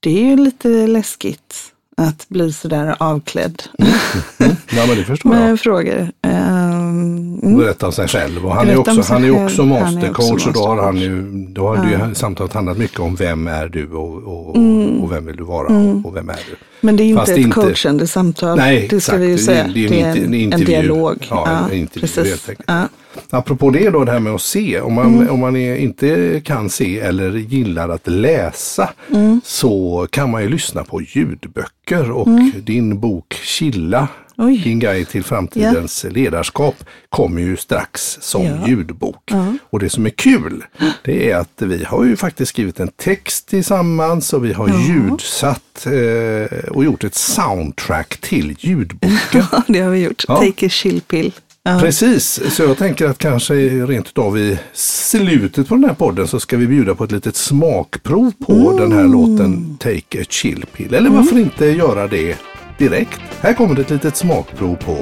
det 0.00 0.10
är 0.10 0.24
ju 0.24 0.36
lite 0.36 0.68
läskigt 0.86 1.72
att 1.96 2.28
bli 2.28 2.52
sådär 2.52 2.96
avklädd. 2.98 3.62
Mm. 3.78 3.92
Mm. 4.38 4.56
Ja, 4.70 4.86
men 4.86 4.96
det 4.96 5.04
förstår 5.04 5.30
Med 5.34 5.50
jag. 5.50 5.60
frågor. 5.60 6.10
Um, 6.22 7.58
Berätta 7.58 7.86
om 7.86 7.92
sig 7.92 8.08
själv. 8.08 8.46
Och 8.46 8.54
han 8.54 8.68
är 8.68 8.76
också, 8.76 9.02
han 9.12 9.24
är 9.24 9.44
också 9.44 9.64
mastercoach 9.64 10.46
och 10.46 10.52
då 10.52 10.66
har, 10.66 10.82
han 10.82 10.96
ju, 10.96 11.22
då 11.48 11.68
har 11.68 11.76
ja. 11.76 12.08
ju 12.08 12.14
samtalet 12.14 12.52
handlat 12.52 12.78
mycket 12.78 13.00
om 13.00 13.14
vem 13.14 13.46
är 13.46 13.68
du 13.68 13.90
och, 13.90 14.48
och, 14.48 14.56
mm. 14.56 15.00
och 15.00 15.12
vem 15.12 15.26
vill 15.26 15.36
du 15.36 15.44
vara 15.44 15.68
mm. 15.68 16.06
och 16.06 16.16
vem 16.16 16.28
är 16.28 16.40
du. 16.50 16.56
Men 16.80 16.96
det 16.96 17.02
är 17.02 17.06
ju 17.06 17.18
inte 17.18 17.32
ett 17.32 17.38
inte, 17.38 17.60
coachande 17.60 18.06
samtal. 18.06 18.56
Nej, 18.56 18.80
det 18.80 18.88
ska 18.88 18.96
exakt. 18.96 19.18
vi 19.18 19.26
ju 19.26 19.38
säga. 19.38 19.64
Det, 19.64 19.72
det, 19.72 19.88
det 19.88 20.00
är, 20.00 20.16
en, 20.16 20.34
en, 20.34 20.52
en, 20.52 20.64
dialog. 20.64 21.26
Ja, 21.30 21.44
ja 21.46 21.68
en 21.70 21.78
intervju 21.78 22.00
precis. 22.00 22.30
helt 22.30 22.48
enkelt. 22.48 22.68
Ja. 22.68 22.88
Apropå 23.30 23.70
det 23.70 23.90
då, 23.90 24.04
det 24.04 24.12
här 24.12 24.20
med 24.20 24.34
att 24.34 24.42
se. 24.42 24.80
Om 24.80 24.94
man, 24.94 25.14
mm. 25.14 25.30
om 25.30 25.40
man 25.40 25.56
är, 25.56 25.76
inte 25.76 26.40
kan 26.44 26.70
se 26.70 27.00
eller 27.00 27.30
gillar 27.30 27.88
att 27.88 28.06
läsa 28.06 28.90
mm. 29.10 29.40
så 29.44 30.06
kan 30.10 30.30
man 30.30 30.42
ju 30.42 30.48
lyssna 30.48 30.84
på 30.84 31.02
ljudböcker 31.02 32.10
och 32.10 32.26
mm. 32.26 32.52
din 32.56 33.00
bok 33.00 33.34
Chilla 33.34 34.08
Oj. 34.36 34.60
Din 34.64 34.78
guide 34.78 35.08
till 35.08 35.24
framtidens 35.24 36.04
ja. 36.04 36.10
ledarskap 36.10 36.74
kommer 37.08 37.40
ju 37.40 37.56
strax 37.56 38.18
som 38.20 38.44
ja. 38.44 38.68
ljudbok. 38.68 39.22
Ja. 39.30 39.56
Och 39.70 39.78
det 39.78 39.90
som 39.90 40.06
är 40.06 40.10
kul, 40.10 40.64
det 41.04 41.30
är 41.30 41.36
att 41.36 41.62
vi 41.62 41.84
har 41.84 42.04
ju 42.04 42.16
faktiskt 42.16 42.48
skrivit 42.48 42.80
en 42.80 42.88
text 42.88 43.48
tillsammans 43.48 44.32
och 44.32 44.44
vi 44.44 44.52
har 44.52 44.68
ljudsatt 44.88 45.86
eh, 45.86 46.68
och 46.68 46.84
gjort 46.84 47.04
ett 47.04 47.14
soundtrack 47.14 48.16
till 48.16 48.56
ljudboken. 48.58 49.18
Ja, 49.52 49.62
det 49.68 49.80
har 49.80 49.90
vi 49.90 50.04
gjort. 50.04 50.26
Take 50.26 50.66
a 50.66 50.68
chill 50.68 51.00
pill. 51.00 51.32
Ja. 51.64 51.78
Precis, 51.80 52.54
så 52.54 52.62
jag 52.62 52.78
tänker 52.78 53.06
att 53.06 53.18
kanske 53.18 53.54
rent 53.54 54.08
utav 54.08 54.38
i 54.38 54.58
slutet 54.72 55.68
på 55.68 55.74
den 55.74 55.84
här 55.84 55.94
podden 55.94 56.28
så 56.28 56.40
ska 56.40 56.56
vi 56.56 56.66
bjuda 56.66 56.94
på 56.94 57.04
ett 57.04 57.12
litet 57.12 57.36
smakprov 57.36 58.32
på 58.46 58.52
mm. 58.52 58.76
den 58.76 58.92
här 58.92 59.08
låten 59.08 59.76
Take 59.76 60.20
a 60.20 60.24
chill 60.28 60.64
pill. 60.72 60.94
Eller 60.94 61.10
varför 61.10 61.32
mm. 61.32 61.44
inte 61.44 61.66
göra 61.66 62.06
det 62.06 62.38
direkt. 62.78 63.20
Här 63.40 63.54
kommer 63.54 63.74
det 63.74 63.80
ett 63.80 63.90
litet 63.90 64.16
smakprov 64.16 64.76
på 64.76 64.98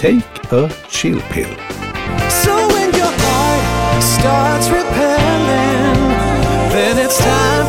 Take 0.00 0.64
a 0.64 0.70
chill 0.90 1.22
pill. 1.32 1.56
So 2.44 2.50
when 2.50 2.94
your 2.94 3.12
heart 3.12 4.02
starts 4.02 4.68
repelling 4.70 6.10
then 6.72 7.06
it's 7.06 7.18
time 7.18 7.59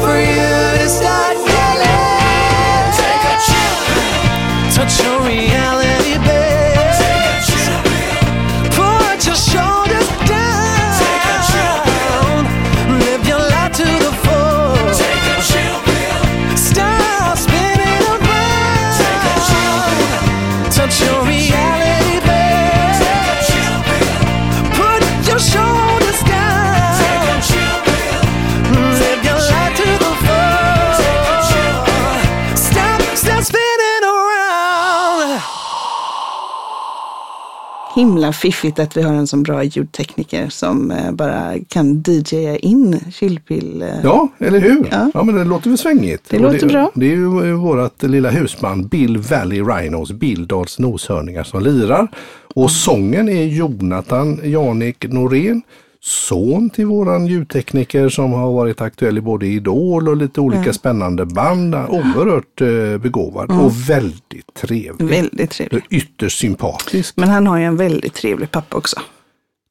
himla 37.96 38.34
fiffigt 38.34 38.80
att 38.80 38.98
vi 38.98 39.02
har 39.02 39.14
en 39.14 39.28
så 39.28 39.38
bra 39.38 39.64
ljudtekniker 39.64 40.50
som 40.50 40.92
eh, 40.92 41.12
bara 41.12 41.54
kan 41.68 42.04
DJa 42.08 42.58
in 42.58 43.00
chillpill. 43.12 43.82
Eh. 43.82 43.88
Ja, 44.04 44.28
eller 44.40 44.60
hur? 44.60 44.88
Ja. 44.92 45.12
ja, 45.14 45.24
men 45.24 45.36
det 45.36 45.44
låter 45.44 45.70
väl 45.70 45.78
svängigt. 45.78 46.30
Det 46.30 46.40
låter 46.40 46.60
det, 46.60 46.66
bra. 46.66 46.92
Det 46.96 47.06
är 47.06 47.16
ju 47.16 47.54
vårt 47.54 48.04
lilla 48.04 48.30
husband 48.30 48.90
Bill 48.90 49.18
Valley 49.18 49.62
Rhinos, 49.62 50.12
Bildals 50.12 50.80
noshörningar 50.80 51.44
som 51.44 51.64
lirar. 51.64 52.08
Och 52.56 52.72
sången 52.72 53.30
är 53.30 53.44
Jonathan 53.44 54.40
Janik 54.44 55.06
Norén 55.10 55.62
son 56.04 56.70
till 56.70 56.86
våran 56.86 57.28
ljudtekniker 57.28 58.10
som 58.10 58.34
har 58.34 58.52
varit 58.52 58.82
aktuell 58.82 59.18
i 59.18 59.22
både 59.22 59.48
Idol 59.48 60.10
och 60.10 60.18
lite 60.18 60.42
olika 60.42 60.62
mm. 60.62 60.74
spännande 60.74 61.26
band. 61.26 61.76
Oerhört 61.76 62.62
eh, 62.62 63.02
begåvad 63.02 63.52
mm. 63.52 63.62
och 63.62 63.90
väldigt 63.90 64.54
trevlig. 64.54 65.08
Väldigt 65.08 65.52
trevlig. 65.52 65.84
Ytterst 65.90 66.40
sympatisk. 66.40 67.18
Men 67.18 67.30
han 67.30 67.48
har 67.48 67.58
ju 67.58 67.64
en 67.64 67.78
väldigt 67.78 68.14
trevlig 68.14 68.52
pappa 68.52 68.78
också. 68.78 69.00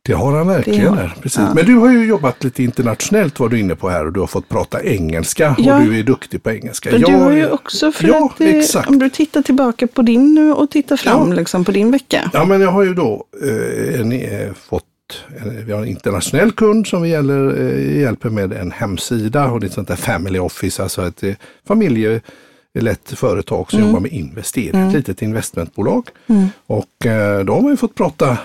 Det 0.03 0.13
har 0.13 0.37
han 0.37 0.49
verkligen. 0.49 0.99
Har, 0.99 1.15
precis. 1.23 1.39
Ja. 1.39 1.55
Men 1.55 1.67
du 1.67 1.75
har 1.75 1.91
ju 1.91 2.07
jobbat 2.07 2.45
lite 2.45 2.63
internationellt 2.63 3.41
var 3.41 3.49
du 3.49 3.61
inne 3.61 3.75
på 3.75 3.89
här 3.89 4.07
och 4.07 4.13
du 4.13 4.21
har 4.21 4.27
fått 4.27 4.49
prata 4.49 4.83
engelska 4.83 5.55
ja. 5.59 5.77
och 5.77 5.85
du 5.85 5.99
är 5.99 6.03
duktig 6.03 6.43
på 6.43 6.51
engelska. 6.51 6.91
Men 6.93 7.01
du 7.01 7.13
har 7.13 7.33
ju 7.33 7.51
också, 7.51 7.93
för 7.93 8.09
ja, 8.09 8.31
att 8.33 8.39
det, 8.39 8.59
exakt. 8.59 8.89
om 8.89 8.99
du 8.99 9.11
tittar 9.11 9.43
tillbaka 9.43 9.87
på 9.87 10.03
din 10.03 10.35
nu 10.35 10.53
och 10.53 10.71
tittar 10.71 10.97
fram 10.97 11.33
liksom 11.33 11.65
på 11.65 11.73
din 11.73 11.91
vecka. 11.91 12.31
Ja, 12.33 12.45
men 12.45 12.61
jag 12.61 12.71
har 12.71 12.83
ju 12.83 12.95
då 12.95 13.25
eh, 13.43 14.01
en, 14.01 14.13
eh, 14.13 14.53
fått 14.69 14.85
vi 15.67 15.73
har 15.73 15.83
en 15.83 15.89
internationell 15.89 16.53
kund 16.53 16.87
som 16.87 17.03
vi 17.03 17.09
gäller, 17.09 17.61
eh, 17.61 18.01
hjälper 18.01 18.31
med 18.31 18.53
en 18.53 18.71
hemsida 18.71 19.51
och 19.51 19.61
det 19.61 19.67
är 19.67 19.69
ett 19.69 19.75
sånt 19.75 19.89
där 19.89 19.97
family 19.97 20.39
office, 20.39 20.83
alltså 20.83 21.07
ett 21.07 21.23
eh, 21.23 21.35
familjelätt 21.67 22.23
företag 23.05 23.71
som 23.71 23.79
mm. 23.79 23.89
jobbar 23.89 24.01
med 24.01 24.13
investering, 24.13 24.81
mm. 24.81 24.89
ett 24.89 24.95
litet 24.95 25.23
investmentbolag. 25.23 26.09
Mm. 26.27 26.49
Och 26.67 27.07
eh, 27.07 27.45
då 27.45 27.55
har 27.55 27.71
ju 27.71 27.77
fått 27.77 27.95
prata 27.95 28.39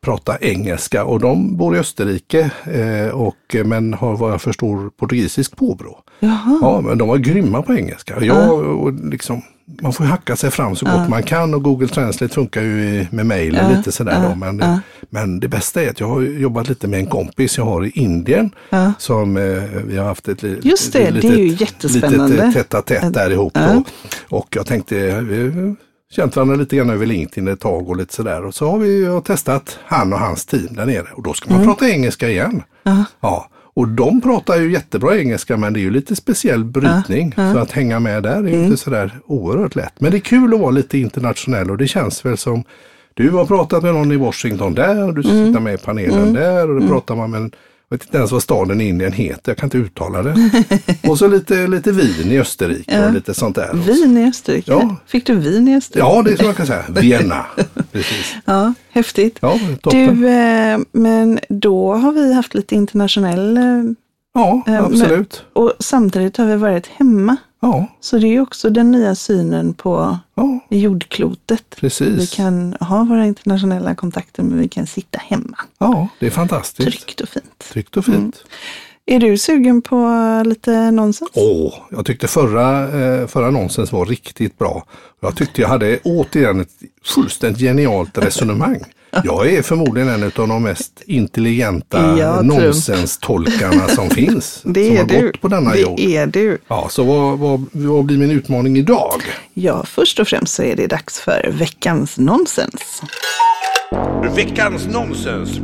prata 0.00 0.38
engelska 0.40 1.04
och 1.04 1.20
de 1.20 1.56
bor 1.56 1.76
i 1.76 1.78
Österrike 1.78 2.50
eh, 2.64 3.14
och, 3.14 3.56
men 3.64 3.94
har 3.94 4.16
vad 4.16 4.32
jag 4.32 4.42
förstår 4.42 4.90
portugisisk 4.90 5.56
påbrå. 5.56 6.02
Ja, 6.20 6.80
men 6.84 6.98
de 6.98 7.08
var 7.08 7.16
grymma 7.16 7.62
på 7.62 7.74
engelska. 7.74 8.24
Jag, 8.24 8.60
och 8.60 8.92
liksom, 8.92 9.42
man 9.80 9.92
får 9.92 10.04
hacka 10.04 10.36
sig 10.36 10.50
fram 10.50 10.76
så 10.76 10.86
gott 10.86 11.08
man 11.08 11.22
kan 11.22 11.54
och 11.54 11.62
Google 11.62 11.88
Translate 11.88 12.34
funkar 12.34 12.62
ju 12.62 13.06
med 13.10 13.26
mejlen 13.26 13.76
lite 13.76 13.92
sådär. 13.92 14.28
Då, 14.28 14.34
men, 14.34 14.80
men 15.10 15.40
det 15.40 15.48
bästa 15.48 15.82
är 15.82 15.90
att 15.90 16.00
jag 16.00 16.08
har 16.08 16.20
jobbat 16.20 16.68
lite 16.68 16.88
med 16.88 17.00
en 17.00 17.06
kompis 17.06 17.58
jag 17.58 17.64
har 17.64 17.86
i 17.86 17.90
Indien 17.90 18.50
som 18.98 19.36
eh, 19.36 19.42
vi 19.84 19.96
har 19.96 20.04
haft 20.04 20.28
ett 20.28 20.42
Just 20.62 20.92
det, 20.92 21.10
litet, 21.10 21.30
det 21.30 21.36
är 21.36 21.38
ju 21.38 21.48
jättespännande. 21.48 22.28
litet 22.28 22.54
tätt 22.54 22.74
a 22.74 22.82
tätt 22.82 23.14
där 23.14 23.30
ihop. 23.30 23.54
Då. 23.54 23.84
Och 24.28 24.56
jag 24.56 24.66
tänkte, 24.66 25.24
känt 26.12 26.36
varandra 26.36 26.56
lite 26.56 26.76
grann 26.76 26.90
över 26.90 27.06
LinkedIn 27.06 27.48
ett 27.48 27.60
tag 27.60 27.88
och 27.88 27.96
lite 27.96 28.14
sådär. 28.14 28.44
Och 28.44 28.54
så 28.54 28.70
har 28.70 28.78
vi 28.78 29.20
testat 29.24 29.78
han 29.84 30.12
och 30.12 30.18
hans 30.18 30.46
team 30.46 30.68
där 30.70 30.86
nere 30.86 31.06
och 31.14 31.22
då 31.22 31.32
ska 31.32 31.50
man 31.50 31.62
mm. 31.62 31.68
prata 31.68 31.90
engelska 31.90 32.28
igen. 32.28 32.62
Uh-huh. 32.84 33.04
Ja. 33.20 33.50
Och 33.80 33.88
de 33.88 34.20
pratar 34.20 34.56
ju 34.56 34.72
jättebra 34.72 35.18
engelska 35.18 35.56
men 35.56 35.72
det 35.72 35.80
är 35.80 35.82
ju 35.82 35.90
lite 35.90 36.16
speciell 36.16 36.64
brytning. 36.64 37.32
Uh-huh. 37.32 37.52
Så 37.52 37.58
att 37.58 37.72
hänga 37.72 38.00
med 38.00 38.22
där 38.22 38.30
är 38.30 38.38
mm. 38.38 38.64
inte 38.64 38.76
sådär 38.76 39.20
oerhört 39.26 39.74
lätt. 39.74 40.00
Men 40.00 40.10
det 40.10 40.16
är 40.16 40.20
kul 40.20 40.54
att 40.54 40.60
vara 40.60 40.70
lite 40.70 40.98
internationell 40.98 41.70
och 41.70 41.76
det 41.76 41.88
känns 41.88 42.24
väl 42.24 42.36
som 42.36 42.64
du 43.14 43.30
har 43.30 43.46
pratat 43.46 43.82
med 43.82 43.94
någon 43.94 44.12
i 44.12 44.16
Washington 44.16 44.74
där 44.74 45.06
och 45.06 45.14
du 45.14 45.22
ska 45.22 45.32
mm. 45.32 45.64
med 45.64 45.74
i 45.74 45.78
panelen 45.78 46.18
mm. 46.18 46.34
där 46.34 46.62
och 46.62 46.74
då 46.74 46.76
mm. 46.76 46.88
pratar 46.88 47.16
man 47.16 47.30
med 47.30 47.40
jag 47.40 47.50
vet 47.90 48.04
inte 48.04 48.18
ens 48.18 48.32
vad 48.32 48.42
staden 48.42 48.80
i 48.80 48.88
Indien 48.88 49.12
heter, 49.12 49.52
jag 49.52 49.56
kan 49.56 49.66
inte 49.66 49.78
uttala 49.78 50.22
det. 50.22 50.34
och 51.08 51.18
så 51.18 51.26
lite, 51.26 51.66
lite 51.66 51.92
vin 51.92 52.32
i 52.32 52.40
Österrike 52.40 52.98
ja. 52.98 53.06
och 53.06 53.12
lite 53.12 53.34
sånt 53.34 53.56
där. 53.56 53.74
Vin 53.74 54.18
i 54.18 54.28
Österrike? 54.28 54.70
Ja. 54.70 54.96
Fick 55.06 55.26
du 55.26 55.34
vin 55.34 55.68
i 55.68 55.76
Österrike? 55.76 56.06
Ja, 56.06 56.22
det 56.22 56.32
är 56.32 56.36
så 56.36 56.44
man 56.44 56.54
kan 56.54 56.66
säga. 56.66 56.84
Vienna. 56.88 57.46
Precis. 57.92 58.34
Ja, 58.44 58.74
häftigt. 58.90 59.38
Ja, 59.40 59.58
du, 59.82 60.28
eh, 60.28 60.78
men 60.92 61.38
då 61.48 61.94
har 61.94 62.12
vi 62.12 62.34
haft 62.34 62.54
lite 62.54 62.74
internationell... 62.74 63.56
Eh, 63.56 63.62
ja, 64.34 64.62
eh, 64.66 64.84
absolut. 64.84 65.44
Men, 65.54 65.62
och 65.62 65.72
samtidigt 65.78 66.36
har 66.36 66.46
vi 66.46 66.56
varit 66.56 66.86
hemma. 66.86 67.36
Ja. 67.62 67.86
Så 68.00 68.18
det 68.18 68.26
är 68.26 68.40
också 68.40 68.70
den 68.70 68.90
nya 68.90 69.14
synen 69.14 69.74
på 69.74 70.18
ja. 70.34 70.60
jordklotet. 70.68 71.76
Precis. 71.80 72.08
Vi 72.08 72.26
kan 72.26 72.76
ha 72.80 73.04
våra 73.04 73.26
internationella 73.26 73.94
kontakter 73.94 74.42
men 74.42 74.58
vi 74.58 74.68
kan 74.68 74.86
sitta 74.86 75.18
hemma. 75.18 75.58
Ja, 75.78 76.08
det 76.20 76.26
är 76.26 76.30
fantastiskt. 76.30 76.90
Tryggt 76.90 77.20
och 77.20 77.28
fint. 77.28 77.49
Tryggt 77.72 77.96
och 77.96 78.04
fint. 78.04 78.16
Mm. 78.16 78.32
Är 79.06 79.20
du 79.20 79.38
sugen 79.38 79.82
på 79.82 80.06
lite 80.46 80.90
nonsens? 80.90 81.30
Åh, 81.34 81.74
jag 81.90 82.06
tyckte 82.06 82.28
förra, 82.28 82.82
eh, 83.02 83.26
förra 83.26 83.50
nonsens 83.50 83.92
var 83.92 84.06
riktigt 84.06 84.58
bra. 84.58 84.84
Jag 85.20 85.36
tyckte 85.36 85.60
jag 85.60 85.68
hade 85.68 85.98
återigen 86.04 86.60
ett 86.60 86.68
fullständigt 87.04 87.60
genialt 87.60 88.18
resonemang. 88.18 88.84
Jag 89.24 89.52
är 89.52 89.62
förmodligen 89.62 90.08
en 90.08 90.22
av 90.22 90.48
de 90.48 90.62
mest 90.62 91.02
intelligenta 91.06 92.42
nonsenstolkarna 92.42 93.88
som 93.88 94.10
finns. 94.10 94.60
Det 94.64 94.86
som 94.86 94.96
är 94.96 94.98
har 95.00 95.06
du. 95.06 95.26
gått 95.26 95.40
på 95.40 95.48
denna 95.48 95.70
det 95.72 95.80
jord. 95.80 95.96
Det 95.96 96.16
är 96.16 96.26
du. 96.26 96.58
Ja, 96.68 96.88
så 96.90 97.04
vad, 97.04 97.38
vad, 97.38 97.66
vad 97.72 98.04
blir 98.04 98.18
min 98.18 98.30
utmaning 98.30 98.76
idag? 98.76 99.22
Ja, 99.54 99.84
först 99.84 100.20
och 100.20 100.28
främst 100.28 100.54
så 100.54 100.62
är 100.62 100.76
det 100.76 100.86
dags 100.86 101.20
för 101.20 101.50
veckans 101.58 102.18
nonsens. 102.18 103.02
Veckans 104.36 104.86
nonsens. 104.86 105.60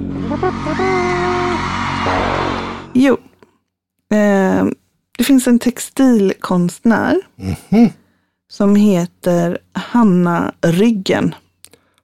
Jo, 2.93 3.19
eh, 4.13 4.65
det 5.19 5.25
finns 5.25 5.47
en 5.47 5.59
textilkonstnär 5.59 7.21
mm 7.39 7.55
-hmm. 7.69 7.91
som 8.49 8.77
heter 8.77 9.59
Hanna 9.73 10.53
Ryggen. 10.63 11.35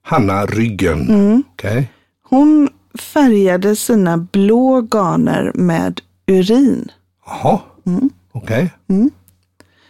Hanna 0.01 0.45
Ryggen. 0.45 1.09
Mm. 1.09 1.43
Okay. 1.53 1.85
Hon 2.23 2.69
färgade 2.99 3.75
sina 3.75 4.17
blå 4.17 4.81
garner 4.81 5.51
med 5.53 6.01
urin. 6.27 6.91
Jaha, 7.25 7.61
mm. 7.85 8.09
okej. 8.31 8.71
Okay. 8.87 8.97
Mm. 8.97 9.11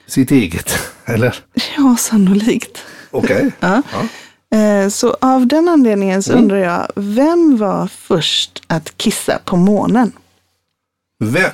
Sitt 0.08 0.32
eget, 0.32 0.80
eller? 1.06 1.36
Ja, 1.78 1.96
sannolikt. 2.00 2.78
Okej. 3.12 3.38
Okay. 3.38 3.52
ja. 3.60 3.82
ja. 3.92 4.08
Eh, 4.54 4.90
så 4.90 5.18
av 5.22 5.48
den 5.48 5.70
anledningen 5.70 6.24
så 6.24 6.32
mm. 6.32 6.44
undrar 6.44 6.58
jag, 6.58 6.88
vem 6.96 7.58
var 7.58 7.88
först 7.88 8.64
att 8.68 8.98
kissa 8.98 9.40
på 9.46 9.56
månen? 9.56 10.12
Vem? 11.20 11.52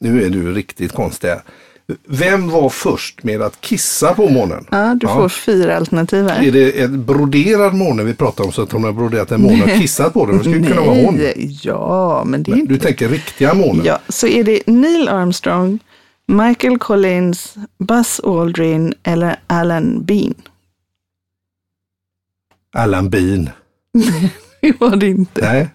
Nu 0.00 0.24
är 0.24 0.30
du 0.30 0.52
riktigt 0.52 0.92
konstig. 0.92 1.30
Vem 2.08 2.50
var 2.50 2.68
först 2.68 3.22
med 3.22 3.42
att 3.42 3.60
kissa 3.60 4.14
på 4.14 4.28
månen? 4.28 4.66
Ja, 4.70 4.94
du 4.94 5.06
får 5.06 5.22
ja. 5.22 5.28
fyra 5.28 5.76
alternativ 5.76 6.28
här. 6.28 6.42
Är 6.42 6.52
det 6.52 6.80
en 6.80 7.04
broderad 7.04 7.74
måne 7.74 8.02
vi 8.04 8.14
pratar 8.14 8.44
om 8.44 8.52
så 8.52 8.62
att 8.62 8.72
hon 8.72 8.84
har 8.84 8.92
broderat 8.92 9.30
en 9.30 9.42
måne 9.42 9.62
och 9.62 9.80
kissat 9.80 10.12
på 10.12 10.26
den? 10.26 10.38
Det 10.38 10.44
skulle 10.44 10.66
kunna 10.66 10.80
vara 10.80 11.04
hon. 11.04 11.20
Ja, 11.62 12.24
men 12.26 12.42
det 12.42 12.52
är 12.52 12.56
inte... 12.56 12.72
Du 12.72 12.78
tänker 12.78 13.08
riktiga 13.08 13.54
månen? 13.54 13.84
Ja, 13.84 13.98
så 14.08 14.26
är 14.26 14.44
det 14.44 14.66
Neil 14.66 15.08
Armstrong, 15.08 15.78
Michael 16.26 16.78
Collins, 16.78 17.54
Buzz 17.78 18.20
Aldrin 18.20 18.94
eller 19.02 19.36
Alan 19.46 20.04
Bean? 20.04 20.34
Alan 22.76 23.10
Bean. 23.10 23.50
det 24.60 24.80
var 24.80 24.96
det 24.96 25.06
inte. 25.06 25.40
Nej. 25.40 25.68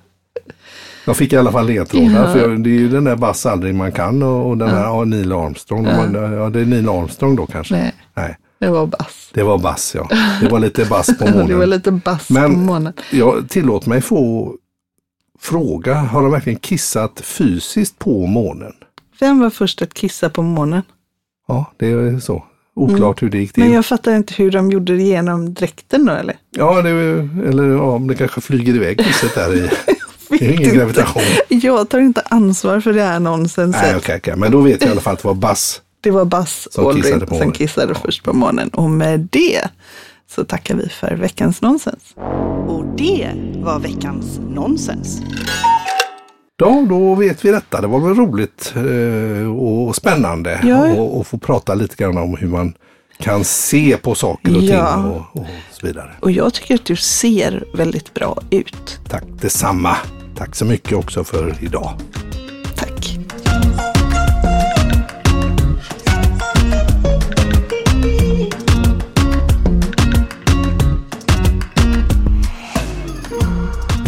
Jag 1.06 1.18
fick 1.18 1.34
i 1.34 1.38
alla 1.38 1.52
fall 1.52 1.68
ledtrådar. 1.68 2.28
Ja. 2.28 2.34
För 2.34 2.50
det 2.50 2.70
är 2.70 2.80
ju 2.80 2.90
den 2.90 3.04
där 3.04 3.16
Buzz 3.16 3.46
aldrig 3.46 3.76
man 3.76 3.92
kan 3.92 4.24
och, 4.24 4.50
och 4.50 4.58
den 4.58 4.70
ja. 4.70 4.76
här 4.76 5.06
Neil 5.06 5.32
Armstrong. 5.32 5.86
Ja. 5.86 6.06
ja. 6.12 6.50
det 6.50 6.60
är 6.60 6.66
Neil 6.66 6.90
Armstrong 6.90 7.36
då 7.36 7.46
kanske. 7.46 7.76
Nej. 7.76 7.94
Nej. 8.14 8.38
Det 8.60 8.70
var 8.70 8.86
Buzz. 8.86 9.30
Det 9.34 9.44
var 9.44 9.58
Buzz 9.58 9.96
ja. 9.96 10.10
Det 10.42 10.48
var 10.48 10.60
lite 10.60 10.86
Buzz 10.86 11.18
på 11.18 11.26
månen. 11.32 11.48
det 11.48 11.56
var 11.56 11.66
lite 11.66 11.92
Buzz 11.92 12.30
Men 12.30 12.54
på 12.54 12.60
månen. 12.60 12.94
Jag 13.12 13.50
tillåt 13.50 13.86
mig 13.86 14.02
få 14.02 14.56
fråga, 15.40 15.96
har 15.96 16.22
de 16.22 16.32
verkligen 16.32 16.60
kissat 16.60 17.22
fysiskt 17.22 18.00
på 18.00 18.26
månen? 18.26 18.74
Vem 19.20 19.40
var 19.40 19.50
först 19.50 19.82
att 19.82 19.94
kissa 19.94 20.30
på 20.30 20.42
månen? 20.42 20.82
Ja, 21.48 21.66
det 21.78 21.88
är 21.88 22.20
så. 22.20 22.44
Oklart 22.76 23.02
mm. 23.02 23.16
hur 23.20 23.30
det 23.30 23.38
gick 23.38 23.54
till. 23.54 23.64
Men 23.64 23.74
jag 23.74 23.86
fattar 23.86 24.16
inte 24.16 24.34
hur 24.34 24.52
de 24.52 24.72
gjorde 24.72 24.96
det 24.96 25.04
genom 25.04 25.54
dräkten 25.54 26.06
då 26.06 26.14
eller? 26.14 26.36
Ja, 26.50 26.82
det, 26.82 26.90
eller 26.90 27.64
ja, 27.64 28.02
det 28.08 28.16
kanske 28.16 28.42
flyger 28.42 28.76
iväg 28.76 29.06
kisset 29.06 29.36
där 29.36 29.56
i. 29.56 29.70
Det 30.30 30.46
är 30.46 30.52
ingen 30.52 30.76
gravitation. 30.76 31.24
Jag 31.50 31.90
tar 31.90 32.00
inte 32.00 32.22
ansvar 32.22 32.80
för 32.80 32.94
det 32.94 33.02
här 33.02 33.20
nonsenset. 33.20 33.82
Nej, 33.82 33.96
okay, 33.96 34.18
okay. 34.18 34.36
Men 34.36 34.52
då 34.52 34.62
vet 34.62 34.82
jag 34.82 34.90
i 34.90 34.92
alla 34.92 35.02
fall 35.02 35.14
att 35.14 35.22
det 35.22 35.28
var 35.28 35.36
Bass. 35.36 35.82
Det 36.02 36.12
var 36.12 36.26
Bass 36.26 36.68
som 36.72 36.86
Aldrin 36.86 37.04
kissade, 37.04 37.26
på 37.26 37.38
som 37.38 37.52
kissade 37.52 37.94
ja. 37.94 38.00
först 38.06 38.24
på 38.24 38.34
morgonen. 38.34 38.70
Och 38.70 38.90
med 38.90 39.28
det 39.32 39.62
så 40.32 40.44
tackar 40.44 40.76
vi 40.76 40.90
för 40.90 41.16
veckans 41.16 41.62
nonsens. 41.62 42.16
Och 42.68 42.86
det 42.98 43.32
var 43.56 43.80
veckans 43.80 44.40
nonsens. 44.50 45.22
Ja, 46.58 46.86
då 46.90 47.16
vet 47.16 47.46
vi 47.46 47.52
detta. 47.52 47.82
Det 47.82 47.88
var 47.88 48.00
väl 48.00 48.16
roligt 48.16 48.74
eh, 48.76 49.56
och 49.58 49.96
spännande 49.96 50.62
ja. 50.64 51.24
få 51.24 51.38
prata 51.38 51.74
lite 51.74 51.96
grann 51.96 52.18
om 52.18 52.38
hur 52.38 52.48
man 52.48 52.74
kan 53.20 53.44
se 53.44 53.98
på 53.98 54.16
saker 54.16 54.58
och 54.58 54.64
ja. 54.64 54.94
ting 54.94 55.06
och, 55.06 55.42
och, 55.42 55.48
så 55.72 55.88
vidare. 55.88 56.12
Och 56.20 56.32
jag 56.32 56.54
tycker 56.54 56.76
att 56.76 56.86
du 56.86 56.96
ser 56.96 57.64
väldigt 57.74 58.14
bra 58.14 58.42
ut. 58.50 59.00
Tack 59.10 59.24
detsamma. 59.42 59.98
Tack 60.38 60.56
så 60.56 60.66
mycket 60.66 60.94
också 60.94 61.24
för 61.24 61.56
idag. 61.62 61.94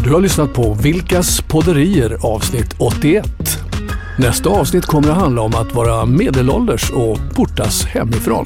Du 0.08 0.14
har 0.14 0.22
lyssnat 0.22 0.54
på 0.54 0.74
Vilkas 0.74 1.42
podderier 1.42 2.18
avsnitt 2.22 2.76
81. 2.78 3.26
Nästa 4.20 4.50
avsnitt 4.50 4.86
kommer 4.86 5.10
att 5.10 5.18
handla 5.18 5.42
om 5.42 5.56
att 5.56 5.76
vara 5.76 6.06
medelålders 6.06 6.92
och 6.92 7.18
portas 7.36 7.86
hemifrån. 7.86 8.46